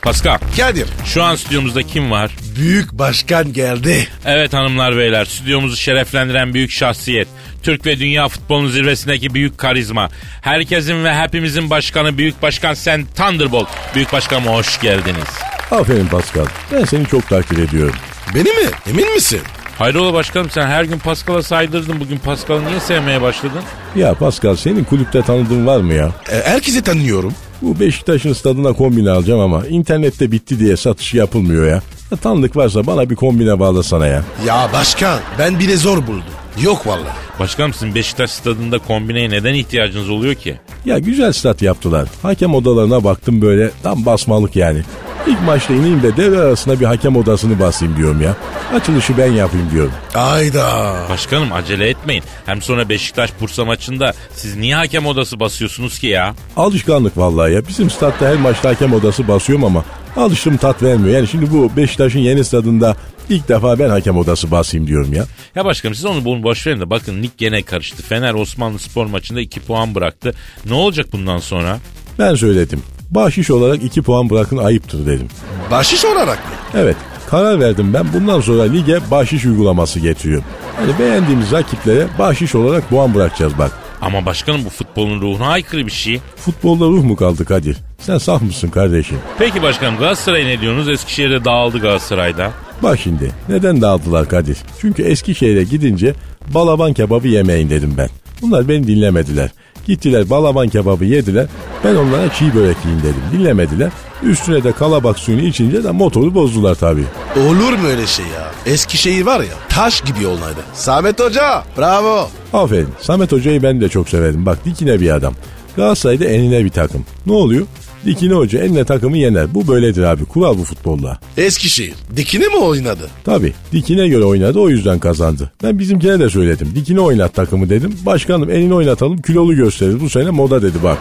Pascal. 0.02 0.38
Kadir. 0.56 0.86
Şu 1.04 1.22
an 1.22 1.34
stüdyomuzda 1.36 1.82
kim 1.82 2.10
var? 2.10 2.30
Büyük 2.56 2.92
başkan 2.92 3.52
geldi. 3.52 4.08
Evet 4.24 4.52
hanımlar 4.52 4.96
beyler 4.96 5.24
stüdyomuzu 5.24 5.76
şereflendiren 5.76 6.54
büyük 6.54 6.70
şahsiyet. 6.70 7.28
Türk 7.62 7.86
ve 7.86 7.98
dünya 7.98 8.28
futbolunun 8.28 8.68
zirvesindeki 8.70 9.34
büyük 9.34 9.58
karizma. 9.58 10.08
Herkesin 10.40 11.04
ve 11.04 11.14
hepimizin 11.14 11.70
başkanı 11.70 12.18
Büyük 12.18 12.42
Başkan 12.42 12.74
Sen 12.74 13.06
Thunderbolt. 13.16 13.68
Büyük 13.94 14.12
Başkanım 14.12 14.44
hoş 14.46 14.80
geldiniz. 14.80 15.28
Aferin 15.70 16.06
Pascal. 16.06 16.46
Ben 16.72 16.84
seni 16.84 17.06
çok 17.06 17.28
takdir 17.28 17.68
ediyorum. 17.68 17.94
Beni 18.34 18.42
mi? 18.48 18.70
Emin 18.90 19.14
misin? 19.14 19.40
Hayrola 19.78 20.12
başkanım 20.14 20.50
sen 20.50 20.66
her 20.66 20.84
gün 20.84 20.98
Pascal'a 20.98 21.42
saydırdın. 21.42 22.00
Bugün 22.00 22.18
Pascal'ı 22.18 22.64
niye 22.66 22.80
sevmeye 22.80 23.22
başladın? 23.22 23.62
Ya 23.96 24.14
Pascal 24.14 24.56
senin 24.56 24.84
kulüpte 24.84 25.22
tanıdığın 25.22 25.66
var 25.66 25.80
mı 25.80 25.94
ya? 25.94 26.12
E, 26.32 26.42
herkesi 26.50 26.82
tanıyorum. 26.82 27.34
Bu 27.62 27.80
Beşiktaş'ın 27.80 28.32
stadına 28.32 28.72
kombine 28.72 29.10
alacağım 29.10 29.40
ama 29.40 29.66
internette 29.66 30.32
bitti 30.32 30.58
diye 30.58 30.76
satışı 30.76 31.16
yapılmıyor 31.16 31.66
ya. 31.66 31.82
ya 32.10 32.16
tanıdık 32.22 32.56
varsa 32.56 32.86
bana 32.86 33.10
bir 33.10 33.14
kombine 33.16 33.60
bağlasana 33.60 34.06
ya. 34.06 34.24
Ya 34.46 34.70
başkan 34.72 35.20
ben 35.38 35.58
bile 35.58 35.76
zor 35.76 36.06
buldum. 36.06 36.22
Yok 36.62 36.86
vallahi. 36.86 37.16
Başkanım 37.38 37.72
sizin 37.72 37.94
Beşiktaş 37.94 38.30
stadında 38.30 38.78
kombineye 38.78 39.30
neden 39.30 39.54
ihtiyacınız 39.54 40.10
oluyor 40.10 40.34
ki? 40.34 40.56
Ya 40.84 40.98
güzel 40.98 41.32
stat 41.32 41.62
yaptılar. 41.62 42.08
Hakem 42.22 42.54
odalarına 42.54 43.04
baktım 43.04 43.42
böyle 43.42 43.70
tam 43.82 44.06
basmalık 44.06 44.56
yani. 44.56 44.82
İlk 45.26 45.42
maçta 45.42 45.74
ineyim 45.74 46.02
de 46.02 46.16
devre 46.16 46.38
arasında 46.38 46.80
bir 46.80 46.84
hakem 46.84 47.16
odasını 47.16 47.60
basayım 47.60 47.96
diyorum 47.96 48.22
ya. 48.22 48.36
Açılışı 48.74 49.18
ben 49.18 49.32
yapayım 49.32 49.70
diyorum. 49.70 49.92
Ayda. 50.14 50.94
Başkanım 51.10 51.52
acele 51.52 51.88
etmeyin. 51.88 52.22
Hem 52.46 52.62
sonra 52.62 52.88
Beşiktaş 52.88 53.30
Bursa 53.40 53.64
maçında 53.64 54.12
siz 54.34 54.56
niye 54.56 54.74
hakem 54.76 55.06
odası 55.06 55.40
basıyorsunuz 55.40 55.98
ki 55.98 56.06
ya? 56.06 56.34
Alışkanlık 56.56 57.18
vallahi 57.18 57.52
ya. 57.52 57.68
Bizim 57.68 57.90
statta 57.90 58.28
her 58.28 58.36
maçta 58.36 58.68
hakem 58.68 58.92
odası 58.92 59.28
basıyorum 59.28 59.64
ama 59.64 59.84
alıştım 60.16 60.56
tat 60.56 60.82
vermiyor. 60.82 61.16
Yani 61.16 61.28
şimdi 61.28 61.50
bu 61.52 61.76
Beşiktaş'ın 61.76 62.18
yeni 62.18 62.44
stadında 62.44 62.96
ilk 63.28 63.48
defa 63.48 63.78
ben 63.78 63.88
hakem 63.88 64.16
odası 64.16 64.50
basayım 64.50 64.86
diyorum 64.86 65.12
ya. 65.14 65.24
Ya 65.54 65.64
başkanım 65.64 65.94
siz 65.94 66.04
onu 66.04 66.24
bunu 66.24 66.42
boş 66.42 66.66
verin 66.66 66.80
de 66.80 66.90
bakın 66.90 67.22
lig 67.22 67.30
gene 67.38 67.62
karıştı. 67.62 68.02
Fener 68.02 68.34
Osmanlı 68.34 68.78
Spor 68.78 69.06
maçında 69.06 69.40
2 69.40 69.60
puan 69.60 69.94
bıraktı. 69.94 70.34
Ne 70.66 70.74
olacak 70.74 71.06
bundan 71.12 71.38
sonra? 71.38 71.78
Ben 72.18 72.34
söyledim. 72.34 72.82
Bahşiş 73.14 73.50
olarak 73.50 73.82
2 73.82 74.02
puan 74.02 74.30
bırakın 74.30 74.56
ayıptır 74.56 75.06
dedim. 75.06 75.28
Bahşiş 75.70 76.04
olarak 76.04 76.38
mı? 76.38 76.54
Evet 76.74 76.96
karar 77.30 77.60
verdim 77.60 77.94
ben 77.94 78.06
bundan 78.12 78.40
sonra 78.40 78.62
lige 78.62 78.98
bahşiş 79.10 79.44
uygulaması 79.44 80.00
getiriyorum. 80.00 80.44
Yani 80.80 80.98
beğendiğimiz 80.98 81.52
rakiplere 81.52 82.06
bahşiş 82.18 82.54
olarak 82.54 82.88
puan 82.90 83.14
bırakacağız 83.14 83.58
bak. 83.58 83.72
Ama 84.02 84.26
başkanım 84.26 84.64
bu 84.64 84.70
futbolun 84.70 85.20
ruhuna 85.20 85.46
aykırı 85.48 85.86
bir 85.86 85.92
şey. 85.92 86.20
Futbolda 86.36 86.84
ruh 86.84 87.04
mu 87.04 87.16
kaldı 87.16 87.44
Kadir? 87.44 87.76
Sen 87.98 88.18
saf 88.18 88.42
mısın 88.42 88.68
kardeşim? 88.68 89.18
Peki 89.38 89.62
başkanım 89.62 89.98
Galatasaray 89.98 90.46
ne 90.46 90.60
diyorsunuz? 90.60 90.88
Eskişehir'de 90.88 91.44
dağıldı 91.44 91.78
Galatasaray'da. 91.78 92.50
Bak 92.82 92.98
şimdi 93.02 93.30
neden 93.48 93.82
dağıldılar 93.82 94.28
Kadir? 94.28 94.58
Çünkü 94.80 95.02
Eskişehir'e 95.02 95.64
gidince 95.64 96.14
balaban 96.54 96.92
kebabı 96.92 97.28
yemeyin 97.28 97.70
dedim 97.70 97.94
ben. 97.98 98.08
Bunlar 98.42 98.68
beni 98.68 98.86
dinlemediler. 98.86 99.50
Gittiler 99.86 100.30
balaban 100.30 100.68
kebabı 100.68 101.04
yediler. 101.04 101.46
Ben 101.84 101.94
onlara 101.94 102.32
çiğ 102.32 102.54
börek 102.54 102.76
yiyin 102.84 102.98
dedim. 102.98 103.22
Dinlemediler. 103.32 103.90
Üstüne 104.22 104.64
de 104.64 104.72
kalabak 104.72 105.18
suyunu 105.18 105.42
içince 105.42 105.84
de 105.84 105.90
motoru 105.90 106.34
bozdular 106.34 106.74
tabii. 106.74 107.04
Olur 107.36 107.72
mu 107.72 107.86
öyle 107.88 108.06
şey 108.06 108.24
ya? 108.24 108.72
Eskişehir 108.72 109.26
var 109.26 109.40
ya 109.40 109.54
taş 109.68 110.00
gibi 110.00 110.26
olaydı. 110.26 110.60
Samet 110.74 111.20
Hoca 111.20 111.64
bravo. 111.78 112.28
Aferin. 112.52 112.88
Samet 113.00 113.32
Hoca'yı 113.32 113.62
ben 113.62 113.80
de 113.80 113.88
çok 113.88 114.08
severim. 114.08 114.46
Bak 114.46 114.64
dikine 114.64 115.00
bir 115.00 115.10
adam. 115.14 115.34
Galatasaray'da 115.76 116.24
enine 116.24 116.64
bir 116.64 116.70
takım. 116.70 117.04
Ne 117.26 117.32
oluyor? 117.32 117.66
Dikine 118.06 118.34
Hoca 118.34 118.64
enine 118.64 118.84
takımı 118.84 119.18
yener. 119.18 119.54
Bu 119.54 119.68
böyledir 119.68 120.02
abi. 120.02 120.24
Kural 120.24 120.58
bu 120.58 120.64
futbolda. 120.64 121.18
Eskişehir 121.36 121.94
dikine 122.16 122.48
mi 122.48 122.56
oynadı? 122.56 123.10
Tabii. 123.24 123.52
Dikine 123.72 124.08
göre 124.08 124.24
oynadı 124.24 124.58
o 124.58 124.68
yüzden 124.68 124.98
kazandı. 124.98 125.52
Ben 125.62 125.78
bizimkine 125.78 126.20
de 126.20 126.30
söyledim. 126.30 126.72
Dikine 126.74 127.00
oynat 127.00 127.34
takımı 127.34 127.70
dedim. 127.70 127.98
Başkanım 128.06 128.50
enini 128.50 128.74
oynatalım 128.74 129.22
kilolu 129.22 129.56
gösterir. 129.56 130.00
Bu 130.00 130.10
sene 130.10 130.30
moda 130.30 130.62
dedi 130.62 130.76
bak. 130.82 130.98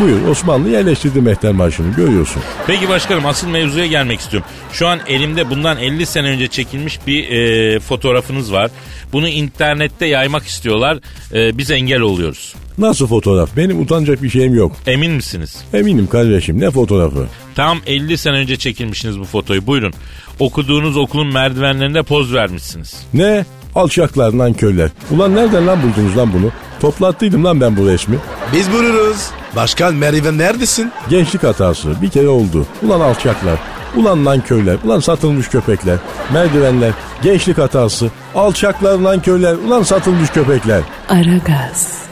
Buyur 0.00 0.28
Osmanlı 0.28 0.68
yerleştirdi 0.68 1.20
Mehter 1.20 1.52
Marşı'nı 1.52 1.94
görüyorsun. 1.94 2.42
Peki 2.66 2.88
başkanım 2.88 3.26
asıl 3.26 3.48
mevzuya 3.48 3.86
gelmek 3.86 4.20
istiyorum. 4.20 4.48
Şu 4.72 4.86
an 4.88 4.98
elimde 5.08 5.50
bundan 5.50 5.78
50 5.78 6.06
sene 6.06 6.28
önce 6.28 6.48
çekilmiş 6.48 6.98
bir 7.06 7.28
e, 7.30 7.80
fotoğrafınız 7.80 8.52
var. 8.52 8.70
Bunu 9.12 9.28
internette 9.28 10.06
yaymak 10.06 10.46
istiyorlar. 10.46 10.98
E, 11.34 11.58
biz 11.58 11.70
engel 11.70 12.00
oluyoruz. 12.00 12.54
Nasıl 12.80 13.06
fotoğraf? 13.06 13.56
Benim 13.56 13.80
utanacak 13.82 14.22
bir 14.22 14.30
şeyim 14.30 14.54
yok. 14.54 14.72
Emin 14.86 15.12
misiniz? 15.12 15.56
Eminim 15.74 16.06
kardeşim 16.06 16.60
ne 16.60 16.70
fotoğrafı? 16.70 17.26
Tam 17.54 17.78
50 17.86 18.18
sene 18.18 18.36
önce 18.36 18.56
çekilmişsiniz 18.56 19.18
bu 19.20 19.24
fotoyu. 19.24 19.66
Buyurun. 19.66 19.92
Okuduğunuz 20.38 20.96
okulun 20.96 21.32
merdivenlerinde 21.32 22.02
poz 22.02 22.34
vermişsiniz. 22.34 22.94
Ne? 23.14 23.44
Alçaklar 23.74 24.38
nankörler. 24.38 24.90
Ulan 25.10 25.34
nereden 25.34 25.66
lan 25.66 25.78
buldunuz 25.82 26.16
lan 26.16 26.32
bunu? 26.32 26.50
Toplattıydım 26.80 27.44
lan 27.44 27.60
ben 27.60 27.76
bu 27.76 27.86
resmi. 27.88 28.16
Biz 28.52 28.70
vururuz. 28.70 29.30
Başkan 29.56 29.94
Merve 29.94 30.38
neredesin? 30.38 30.92
Gençlik 31.10 31.42
hatası 31.42 32.02
bir 32.02 32.10
kere 32.10 32.28
oldu. 32.28 32.66
Ulan 32.82 33.00
alçaklar. 33.00 33.58
Ulan 33.96 34.24
nankörler. 34.24 34.76
Ulan 34.84 35.00
satılmış 35.00 35.48
köpekler. 35.48 35.96
Merdivenler. 36.32 36.92
Gençlik 37.22 37.58
hatası. 37.58 38.10
Alçaklar 38.34 39.02
nankörler. 39.02 39.54
Ulan 39.54 39.82
satılmış 39.82 40.30
köpekler. 40.30 40.80
Aragaz, 41.08 42.02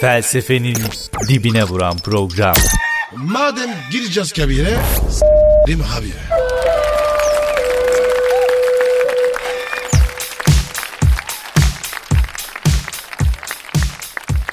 Felsefenin 0.00 0.76
dibine 1.28 1.64
vuran 1.64 1.96
program. 1.98 2.54
Madem 3.16 3.70
gireceğiz 3.90 4.32
kabire, 4.32 4.76
s**rim 5.10 5.80
abi. 5.98 6.12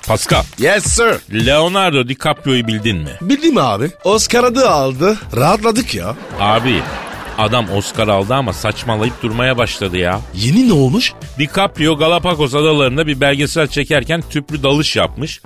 Pascal, 0.07 0.43
Yes 0.59 0.83
sir. 0.85 1.19
Leonardo 1.45 2.07
DiCaprio'yu 2.07 2.67
bildin 2.67 2.97
mi? 2.97 3.11
Bildim 3.21 3.57
abi. 3.57 3.91
Oscar 4.03 4.43
adı 4.43 4.69
aldı. 4.69 5.17
Rahatladık 5.37 5.95
ya. 5.95 6.15
Abi, 6.39 6.81
adam 7.41 7.69
Oscar 7.69 8.07
aldı 8.07 8.33
ama 8.35 8.53
saçmalayıp 8.53 9.23
durmaya 9.23 9.57
başladı 9.57 9.97
ya. 9.97 10.19
Yeni 10.35 10.69
ne 10.69 10.73
olmuş? 10.73 11.13
DiCaprio 11.39 11.97
Galapagos 11.97 12.55
adalarında 12.55 13.07
bir 13.07 13.21
belgesel 13.21 13.67
çekerken 13.67 14.23
tüplü 14.29 14.63
dalış 14.63 14.95
yapmış. 14.95 15.41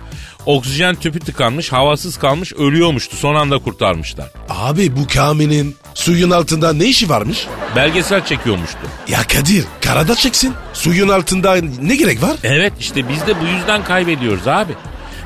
Oksijen 0.45 0.95
tüpü 0.95 1.19
tıkanmış, 1.19 1.71
havasız 1.71 2.17
kalmış, 2.17 2.53
ölüyormuştu. 2.53 3.15
Son 3.15 3.35
anda 3.35 3.57
kurtarmışlar. 3.57 4.31
Abi 4.49 4.95
bu 4.95 5.07
Kamil'in 5.07 5.75
suyun 5.93 6.31
altında 6.31 6.73
ne 6.73 6.85
işi 6.85 7.09
varmış? 7.09 7.47
Belgesel 7.75 8.25
çekiyormuştu. 8.25 8.79
Ya 9.07 9.19
Kadir 9.23 9.63
karada 9.81 10.15
çeksin. 10.15 10.53
Suyun 10.73 11.09
altında 11.09 11.55
ne 11.81 11.95
gerek 11.95 12.21
var? 12.23 12.35
Evet 12.43 12.73
işte 12.79 13.09
biz 13.09 13.27
de 13.27 13.41
bu 13.41 13.45
yüzden 13.45 13.83
kaybediyoruz 13.83 14.47
abi. 14.47 14.73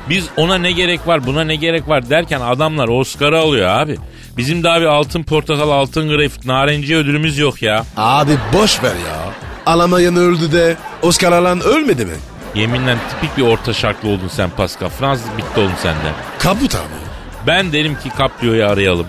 Biz 0.08 0.24
ona 0.36 0.58
ne 0.58 0.72
gerek 0.72 1.06
var 1.06 1.26
buna 1.26 1.44
ne 1.44 1.56
gerek 1.56 1.88
var 1.88 2.10
derken 2.10 2.40
adamlar 2.40 2.88
Oscar'ı 2.88 3.38
alıyor 3.38 3.68
abi. 3.68 3.96
Bizim 4.36 4.64
daha 4.64 4.80
bir 4.80 4.86
altın 4.86 5.22
portakal 5.22 5.70
altın 5.70 6.08
greyfurt 6.08 6.44
narenciye 6.46 6.98
ödülümüz 6.98 7.38
yok 7.38 7.62
ya. 7.62 7.84
Abi 7.96 8.32
boş 8.52 8.82
ver 8.82 8.94
ya. 8.94 9.18
Alamayan 9.66 10.16
öldü 10.16 10.52
de 10.52 10.76
Oscar 11.02 11.32
alan 11.32 11.60
ölmedi 11.60 12.06
mi? 12.06 12.14
Yeminle 12.54 12.96
tipik 13.10 13.36
bir 13.36 13.42
orta 13.42 13.72
şarklı 13.72 14.08
oldun 14.08 14.28
sen 14.28 14.50
Pascal. 14.50 14.88
Fransız 14.88 15.26
bitti 15.38 15.60
oğlum 15.60 15.72
senden. 15.82 16.14
Kabut 16.38 16.74
abi. 16.74 16.82
Ben 17.46 17.72
derim 17.72 17.94
ki 17.94 18.08
Caprio'yu 18.18 18.66
arayalım. 18.66 19.06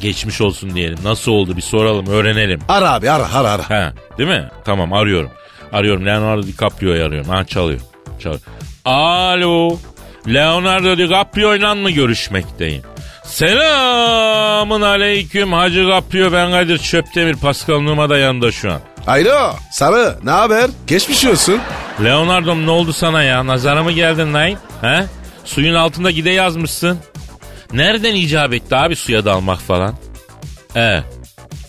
Geçmiş 0.00 0.40
olsun 0.40 0.74
diyelim. 0.74 0.98
Nasıl 1.04 1.32
oldu 1.32 1.56
bir 1.56 1.62
soralım 1.62 2.06
öğrenelim. 2.06 2.60
Ara 2.68 2.92
abi 2.92 3.10
ara 3.10 3.34
ara 3.34 3.50
ara. 3.50 3.70
He, 3.70 3.92
değil 4.18 4.28
mi? 4.28 4.48
Tamam 4.64 4.92
arıyorum. 4.92 5.30
Arıyorum 5.72 6.06
Leonardo 6.06 6.42
DiCaprio'yu 6.42 7.04
arıyorum. 7.04 7.30
Ha 7.30 7.44
çalıyor. 7.44 7.80
Çalıyor. 8.20 8.40
Alo. 8.84 9.78
Leonardo 10.28 10.98
DiCaprio 10.98 11.54
ile 11.54 11.74
mı 11.74 11.90
görüşmekteyim? 11.90 12.82
Selamın 13.30 14.80
aleyküm 14.80 15.52
Hacı 15.52 15.86
Caprio 15.90 16.32
ben 16.32 16.50
Kadir 16.50 16.78
Çöptemir 16.78 17.34
Pascal 17.34 17.80
Numa 17.80 18.10
da 18.10 18.18
yanında 18.18 18.52
şu 18.52 18.72
an. 18.72 18.80
Alo 19.06 19.52
Sarı 19.72 20.18
ne 20.24 20.30
haber? 20.30 20.70
Geçmiş 20.86 21.24
olsun. 21.24 21.60
Leonardo'm 22.04 22.66
ne 22.66 22.70
oldu 22.70 22.92
sana 22.92 23.22
ya? 23.22 23.46
Nazara 23.46 23.82
mı 23.82 23.92
geldin 23.92 24.34
lan? 24.34 24.50
He? 24.80 25.04
Suyun 25.44 25.74
altında 25.74 26.10
gide 26.10 26.30
yazmışsın. 26.30 26.98
Nereden 27.72 28.14
icap 28.14 28.52
etti 28.52 28.76
abi 28.76 28.96
suya 28.96 29.24
dalmak 29.24 29.60
falan? 29.60 29.94
E, 30.76 31.00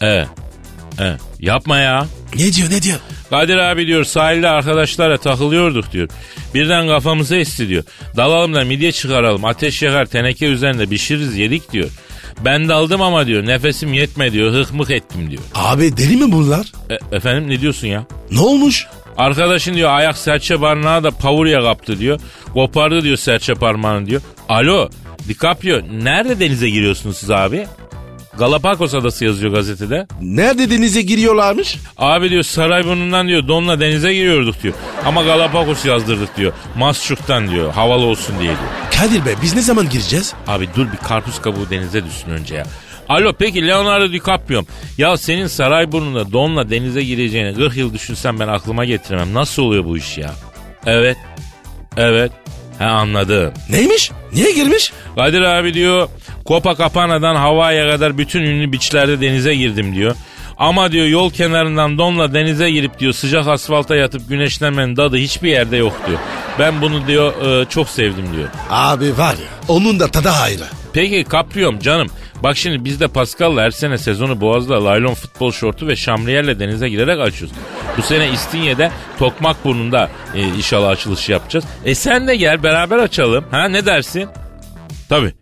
e, 0.02 0.26
e. 1.00 1.18
Yapma 1.40 1.78
ya. 1.78 2.06
Ne 2.36 2.54
diyor 2.54 2.70
ne 2.70 2.82
diyor? 2.82 3.00
Kadir 3.32 3.58
abi 3.58 3.88
diyor 3.88 4.04
sahilde 4.04 4.50
arkadaşlarla 4.50 5.18
takılıyorduk 5.18 5.92
diyor. 5.92 6.10
Birden 6.54 6.88
kafamıza 6.88 7.36
esti 7.36 7.70
diyor. 7.70 7.84
Dalalım 8.18 8.54
da 8.54 8.64
midye 8.64 8.92
çıkaralım. 8.92 9.46
Ateş 9.46 9.82
yakar 9.82 10.06
teneke 10.06 10.46
üzerinde 10.46 10.86
pişiririz 10.86 11.38
yedik 11.38 11.72
diyor. 11.72 11.90
Ben 12.46 12.70
daldım 12.70 13.02
ama 13.02 13.28
diyor 13.28 13.46
nefesim 13.46 13.94
yetme 13.94 14.32
diyor 14.32 14.54
hık 14.54 14.74
mık 14.74 14.92
ettim 14.92 15.32
diyor. 15.32 15.42
Abi 15.56 15.98
deli 15.98 16.18
mi 16.18 16.32
bunlar? 16.32 16.66
E, 16.90 17.16
efendim 17.16 17.50
ne 17.50 17.62
diyorsun 17.62 17.88
ya? 17.88 18.06
Ne 18.32 18.40
olmuş? 18.40 18.88
Arkadaşın 19.18 19.74
diyor 19.74 19.90
ayak 19.90 20.18
serçe 20.18 20.62
barınağı 20.62 21.04
da 21.04 21.12
pavurya 21.12 21.62
kaptı 21.62 22.00
diyor. 22.00 22.20
Kopardı 22.54 23.02
diyor 23.04 23.18
serçe 23.18 23.54
parmağını 23.54 24.08
diyor. 24.08 24.22
Alo 24.50 24.90
DiCaprio 25.28 25.82
nerede 26.04 26.40
denize 26.40 26.70
giriyorsunuz 26.70 27.18
siz 27.18 27.32
abi? 27.32 27.68
Galapagos 28.38 28.94
adası 28.94 29.26
yazıyor 29.26 29.52
gazetede. 29.54 30.08
Nerede 30.22 30.70
denize 30.70 31.02
giriyorlarmış? 31.02 31.78
Abi 31.98 32.30
diyor 32.30 32.44
Sarayburnu'ndan 32.44 33.28
diyor 33.28 33.48
donla 33.48 33.80
denize 33.80 34.14
giriyorduk 34.14 34.64
diyor. 34.64 34.74
Ama 35.06 35.24
Galapagos 35.24 35.86
yazdırdık 35.86 36.38
diyor. 36.38 36.54
Masçuk'tan 36.78 37.50
diyor 37.50 37.74
havalı 37.74 38.06
olsun 38.06 38.36
diye 38.40 38.50
diyor. 38.50 38.70
Kadir 39.00 39.26
be 39.26 39.36
biz 39.42 39.56
ne 39.56 39.62
zaman 39.62 39.90
gireceğiz? 39.90 40.34
Abi 40.48 40.70
dur 40.76 40.92
bir 40.92 40.98
karpuz 40.98 41.42
kabuğu 41.42 41.70
denize 41.70 42.06
düşsün 42.06 42.30
önce 42.32 42.56
ya. 42.56 42.66
Alo 43.10 43.34
peki 43.40 43.68
Leonardo 43.68 44.12
DiCaprio'm. 44.14 44.66
Ya 44.98 45.18
senin 45.18 45.48
Sarayburnu'nda 45.48 46.32
donla 46.32 46.70
denize 46.70 47.04
gireceğini 47.04 47.56
40 47.56 47.78
yıl 47.78 47.94
düşünsem 47.94 48.40
ben 48.40 48.48
aklıma 48.48 48.86
getiremem. 48.86 49.34
Nasıl 49.34 49.64
oluyor 49.64 49.86
bu 49.86 49.98
iş 49.98 50.18
ya? 50.18 50.32
Evet. 50.86 51.18
Evet. 51.98 52.32
He 52.82 52.86
anladım. 52.88 53.54
Neymiş? 53.70 54.12
Niye 54.34 54.52
girmiş? 54.52 54.94
Kadir 55.16 55.42
abi 55.42 55.74
diyor 55.74 56.10
Copacapana'dan 56.46 57.36
Hawaii'ye 57.36 57.90
kadar 57.90 58.18
bütün 58.18 58.42
ünlü 58.42 58.72
biçlerde 58.72 59.22
denize 59.22 59.56
girdim 59.56 59.96
diyor. 59.96 60.16
Ama 60.58 60.92
diyor 60.92 61.06
yol 61.06 61.32
kenarından 61.32 61.98
donla 61.98 62.34
denize 62.34 62.72
girip 62.72 63.00
diyor 63.00 63.14
sıcak 63.14 63.48
asfalta 63.48 63.96
yatıp 63.96 64.30
güneşlenmenin 64.30 64.96
tadı 64.96 65.18
hiçbir 65.18 65.50
yerde 65.50 65.78
yok 65.78 65.94
diyor. 66.08 66.20
Ben 66.60 66.82
bunu 66.82 67.08
diyor 67.08 67.62
e, 67.62 67.66
çok 67.70 67.90
sevdim 67.90 68.26
diyor. 68.36 68.48
Abi 68.70 69.18
var 69.18 69.34
ya 69.34 69.50
onun 69.68 70.00
da 70.00 70.08
tadı 70.08 70.30
ayrı. 70.30 70.64
Peki 70.94 71.26
Caprio'm 71.32 71.80
canım 71.80 72.08
bak 72.44 72.58
şimdi 72.58 72.86
biz 72.86 73.00
de 73.00 73.08
Pascal'la 73.08 73.62
her 73.62 73.72
sene 73.72 73.98
sezonu 73.98 74.42
Boğaz'da 74.42 74.86
laylon 74.86 75.14
futbol 75.14 75.52
şortu 75.52 75.88
ve 75.88 75.96
şamriyerle 75.96 76.60
denize 76.60 76.90
girerek 76.90 77.20
açıyoruz. 77.20 77.58
Bu 77.98 78.02
sene 78.02 78.30
İstinye'de 78.32 78.92
Tokmakburnu'nda 79.20 80.10
e, 80.36 80.42
inşallah 80.42 80.90
açılışı 80.90 81.32
yapacağız. 81.32 81.66
E 81.86 81.96
sen 81.96 82.28
de 82.28 82.36
gel 82.36 82.64
beraber 82.64 82.98
açalım. 82.98 83.46
Ha 83.52 83.68
ne 83.68 83.86
dersin? 83.86 84.30
Tabii. 85.10 85.34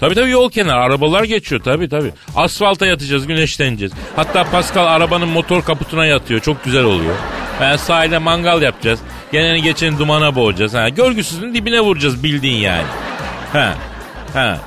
Tabii 0.00 0.14
tabii 0.14 0.30
yol 0.30 0.50
kenarı 0.50 0.80
arabalar 0.80 1.24
geçiyor 1.24 1.62
tabii 1.64 1.88
tabii. 1.88 2.12
Asfalta 2.36 2.86
yatacağız 2.86 3.26
güneşleneceğiz. 3.26 3.92
Hatta 4.16 4.44
Pascal 4.44 4.86
arabanın 4.86 5.28
motor 5.28 5.62
kaputuna 5.64 6.06
yatıyor 6.06 6.40
çok 6.40 6.64
güzel 6.64 6.84
oluyor. 6.84 7.14
Yani 7.60 7.78
sahilde 7.78 8.18
mangal 8.18 8.62
yapacağız. 8.62 9.00
Geleni 9.32 9.62
geçeni 9.62 9.98
dumana 9.98 10.34
boğacağız. 10.34 10.74
Ha, 10.74 10.88
görgüsüzün 10.88 11.54
dibine 11.54 11.80
vuracağız 11.80 12.22
bildiğin 12.24 12.60
yani. 12.60 12.86
Ha, 13.52 13.74
ha. 14.32 14.58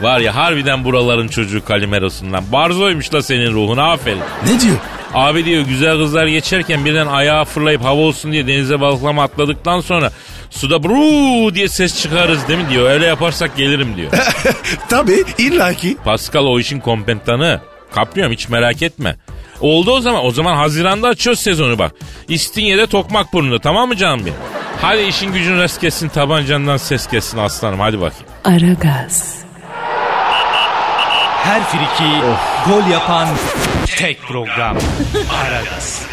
Var 0.00 0.20
ya 0.20 0.34
harbiden 0.34 0.84
buraların 0.84 1.28
çocuğu 1.28 1.64
Kalimeros'undan. 1.64 2.44
Barzoymuş 2.52 3.14
la 3.14 3.22
senin 3.22 3.52
ruhun 3.52 3.76
aferin. 3.76 4.20
Ne 4.46 4.60
diyor? 4.60 4.76
Abi 5.14 5.44
diyor 5.44 5.62
güzel 5.62 5.98
kızlar 5.98 6.26
geçerken 6.26 6.84
birden 6.84 7.06
ayağa 7.06 7.44
fırlayıp 7.44 7.84
hava 7.84 8.00
olsun 8.00 8.32
diye 8.32 8.46
denize 8.46 8.80
balıklama 8.80 9.22
atladıktan 9.22 9.80
sonra 9.80 10.10
suda 10.50 10.82
bru 10.82 11.54
diye 11.54 11.68
ses 11.68 12.02
çıkarız 12.02 12.48
değil 12.48 12.58
mi 12.58 12.70
diyor. 12.70 12.90
Öyle 12.90 13.06
yaparsak 13.06 13.56
gelirim 13.56 13.96
diyor. 13.96 14.10
Tabii 14.88 15.24
illaki. 15.38 15.96
Pascal 16.04 16.44
o 16.44 16.58
işin 16.58 16.80
kompetanı. 16.80 17.60
Kaplıyorum 17.94 18.32
hiç 18.32 18.48
merak 18.48 18.82
etme. 18.82 19.16
Oldu 19.60 19.90
o 19.92 20.00
zaman. 20.00 20.24
O 20.24 20.30
zaman 20.30 20.56
Haziran'da 20.56 21.08
açıyoruz 21.08 21.40
sezonu 21.40 21.78
bak. 21.78 21.92
İstinye'de 22.28 22.86
tokmak 22.86 23.32
burnunda 23.32 23.58
tamam 23.58 23.88
mı 23.88 23.96
canım 23.96 24.20
benim? 24.20 24.36
Hadi 24.82 25.02
işin 25.02 25.32
gücün 25.32 25.58
rast 25.58 25.80
kessin 25.80 26.08
tabancandan 26.08 26.76
ses 26.76 27.06
kessin 27.06 27.38
aslanım 27.38 27.80
hadi 27.80 28.00
bakayım. 28.00 28.26
Aragaz, 28.44 29.43
Her 31.44 31.62
friki 31.62 32.10
gol 32.66 32.90
yapan 32.90 33.28
tek 33.86 34.20
program. 34.20 34.76
Aragaz. 35.30 36.06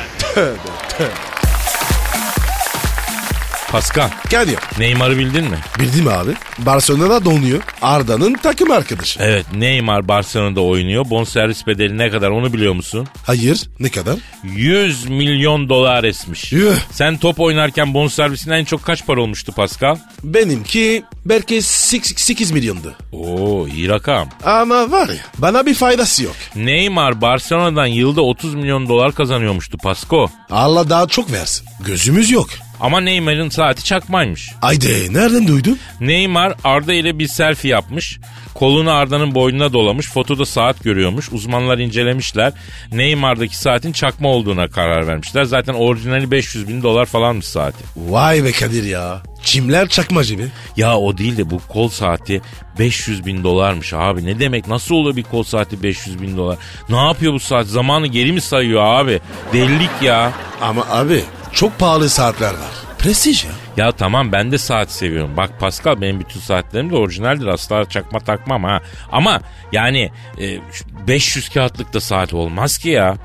Pascal 3.71 4.09
Kadir. 4.31 4.57
Neymar'ı 4.79 5.17
bildin 5.17 5.43
mi? 5.43 5.57
Bildim 5.79 6.07
abi. 6.07 6.31
Barcelona'da 6.59 7.25
donuyor. 7.25 7.61
Arda'nın 7.81 8.33
takım 8.33 8.71
arkadaşı. 8.71 9.19
Evet 9.23 9.45
Neymar 9.55 10.07
Barcelona'da 10.07 10.61
oynuyor. 10.61 11.09
Bonservis 11.09 11.67
bedeli 11.67 11.97
ne 11.97 12.09
kadar 12.09 12.29
onu 12.29 12.53
biliyor 12.53 12.73
musun? 12.73 13.07
Hayır 13.25 13.63
ne 13.79 13.89
kadar? 13.89 14.15
100 14.43 15.05
milyon 15.09 15.69
dolar 15.69 16.03
esmiş. 16.03 16.51
Yuh. 16.51 16.75
Sen 16.91 17.17
top 17.17 17.39
oynarken 17.39 17.93
bonservisine 17.93 18.57
en 18.57 18.65
çok 18.65 18.83
kaç 18.83 19.05
para 19.05 19.21
olmuştu 19.21 19.51
Pascal? 19.51 19.97
Benimki 20.23 21.03
belki 21.25 21.61
8 21.61 22.51
milyondu. 22.51 22.95
Oo 23.11 23.67
iyi 23.67 23.89
rakam. 23.89 24.29
Ama 24.45 24.91
var 24.91 25.09
ya 25.09 25.15
bana 25.37 25.65
bir 25.65 25.73
faydası 25.73 26.23
yok. 26.23 26.35
Neymar 26.55 27.21
Barcelona'dan 27.21 27.85
yılda 27.85 28.21
30 28.21 28.55
milyon 28.55 28.89
dolar 28.89 29.15
kazanıyormuştu 29.15 29.77
Pasko. 29.77 30.29
Allah 30.49 30.89
daha 30.89 31.07
çok 31.07 31.31
versin. 31.31 31.67
Gözümüz 31.85 32.31
yok. 32.31 32.49
Ama 32.81 33.01
Neymar'ın 33.01 33.49
saati 33.49 33.83
çakmaymış. 33.83 34.49
Haydi 34.61 35.13
nereden 35.13 35.47
duydun? 35.47 35.79
Neymar 35.99 36.53
Arda 36.63 36.93
ile 36.93 37.19
bir 37.19 37.27
selfie 37.27 37.71
yapmış. 37.71 38.19
Kolunu 38.53 38.91
Arda'nın 38.91 39.35
boynuna 39.35 39.73
dolamış. 39.73 40.09
Fotoda 40.09 40.45
saat 40.45 40.83
görüyormuş. 40.83 41.31
Uzmanlar 41.31 41.77
incelemişler. 41.77 42.53
Neymar'daki 42.91 43.57
saatin 43.57 43.91
çakma 43.91 44.29
olduğuna 44.29 44.67
karar 44.67 45.07
vermişler. 45.07 45.43
Zaten 45.43 45.73
orijinali 45.73 46.31
500 46.31 46.67
bin 46.67 46.83
dolar 46.83 47.05
falanmış 47.05 47.45
saati. 47.45 47.83
Vay 47.97 48.43
be 48.43 48.51
Kadir 48.51 48.83
ya. 48.83 49.21
Çimler 49.43 49.87
çakmacı 49.87 50.37
mı? 50.37 50.43
Ya 50.77 50.97
o 50.97 51.17
değil 51.17 51.37
de 51.37 51.49
bu 51.49 51.61
kol 51.67 51.89
saati 51.89 52.41
500 52.79 53.25
bin 53.25 53.43
dolarmış 53.43 53.93
abi. 53.93 54.25
Ne 54.25 54.39
demek 54.39 54.67
nasıl 54.67 54.95
oluyor 54.95 55.15
bir 55.15 55.23
kol 55.23 55.43
saati 55.43 55.83
500 55.83 56.21
bin 56.21 56.37
dolar? 56.37 56.57
Ne 56.89 56.97
yapıyor 56.97 57.33
bu 57.33 57.39
saat? 57.39 57.67
Zamanı 57.67 58.07
geri 58.07 58.31
mi 58.31 58.41
sayıyor 58.41 58.83
abi? 58.83 59.19
Delilik 59.53 60.01
ya. 60.01 60.31
Ama 60.61 60.85
abi 60.89 61.23
çok 61.53 61.79
pahalı 61.79 62.09
saatler 62.09 62.53
var. 62.53 62.71
Prestij 62.99 63.45
ya. 63.45 63.51
Ya 63.77 63.91
tamam 63.91 64.31
ben 64.31 64.51
de 64.51 64.57
saat 64.57 64.91
seviyorum. 64.91 65.37
Bak 65.37 65.59
Pascal 65.59 66.01
benim 66.01 66.19
bütün 66.19 66.39
saatlerim 66.39 66.91
de 66.91 66.95
orijinaldir. 66.95 67.47
Asla 67.47 67.89
çakma 67.89 68.19
takmam 68.19 68.63
ha. 68.63 68.81
Ama 69.11 69.41
yani 69.71 70.11
e, 70.39 70.57
şu 70.71 71.07
500 71.07 71.49
kağıtlık 71.49 71.93
da 71.93 72.01
saat 72.01 72.33
olmaz 72.33 72.77
ki 72.77 72.89
ya. 72.89 73.15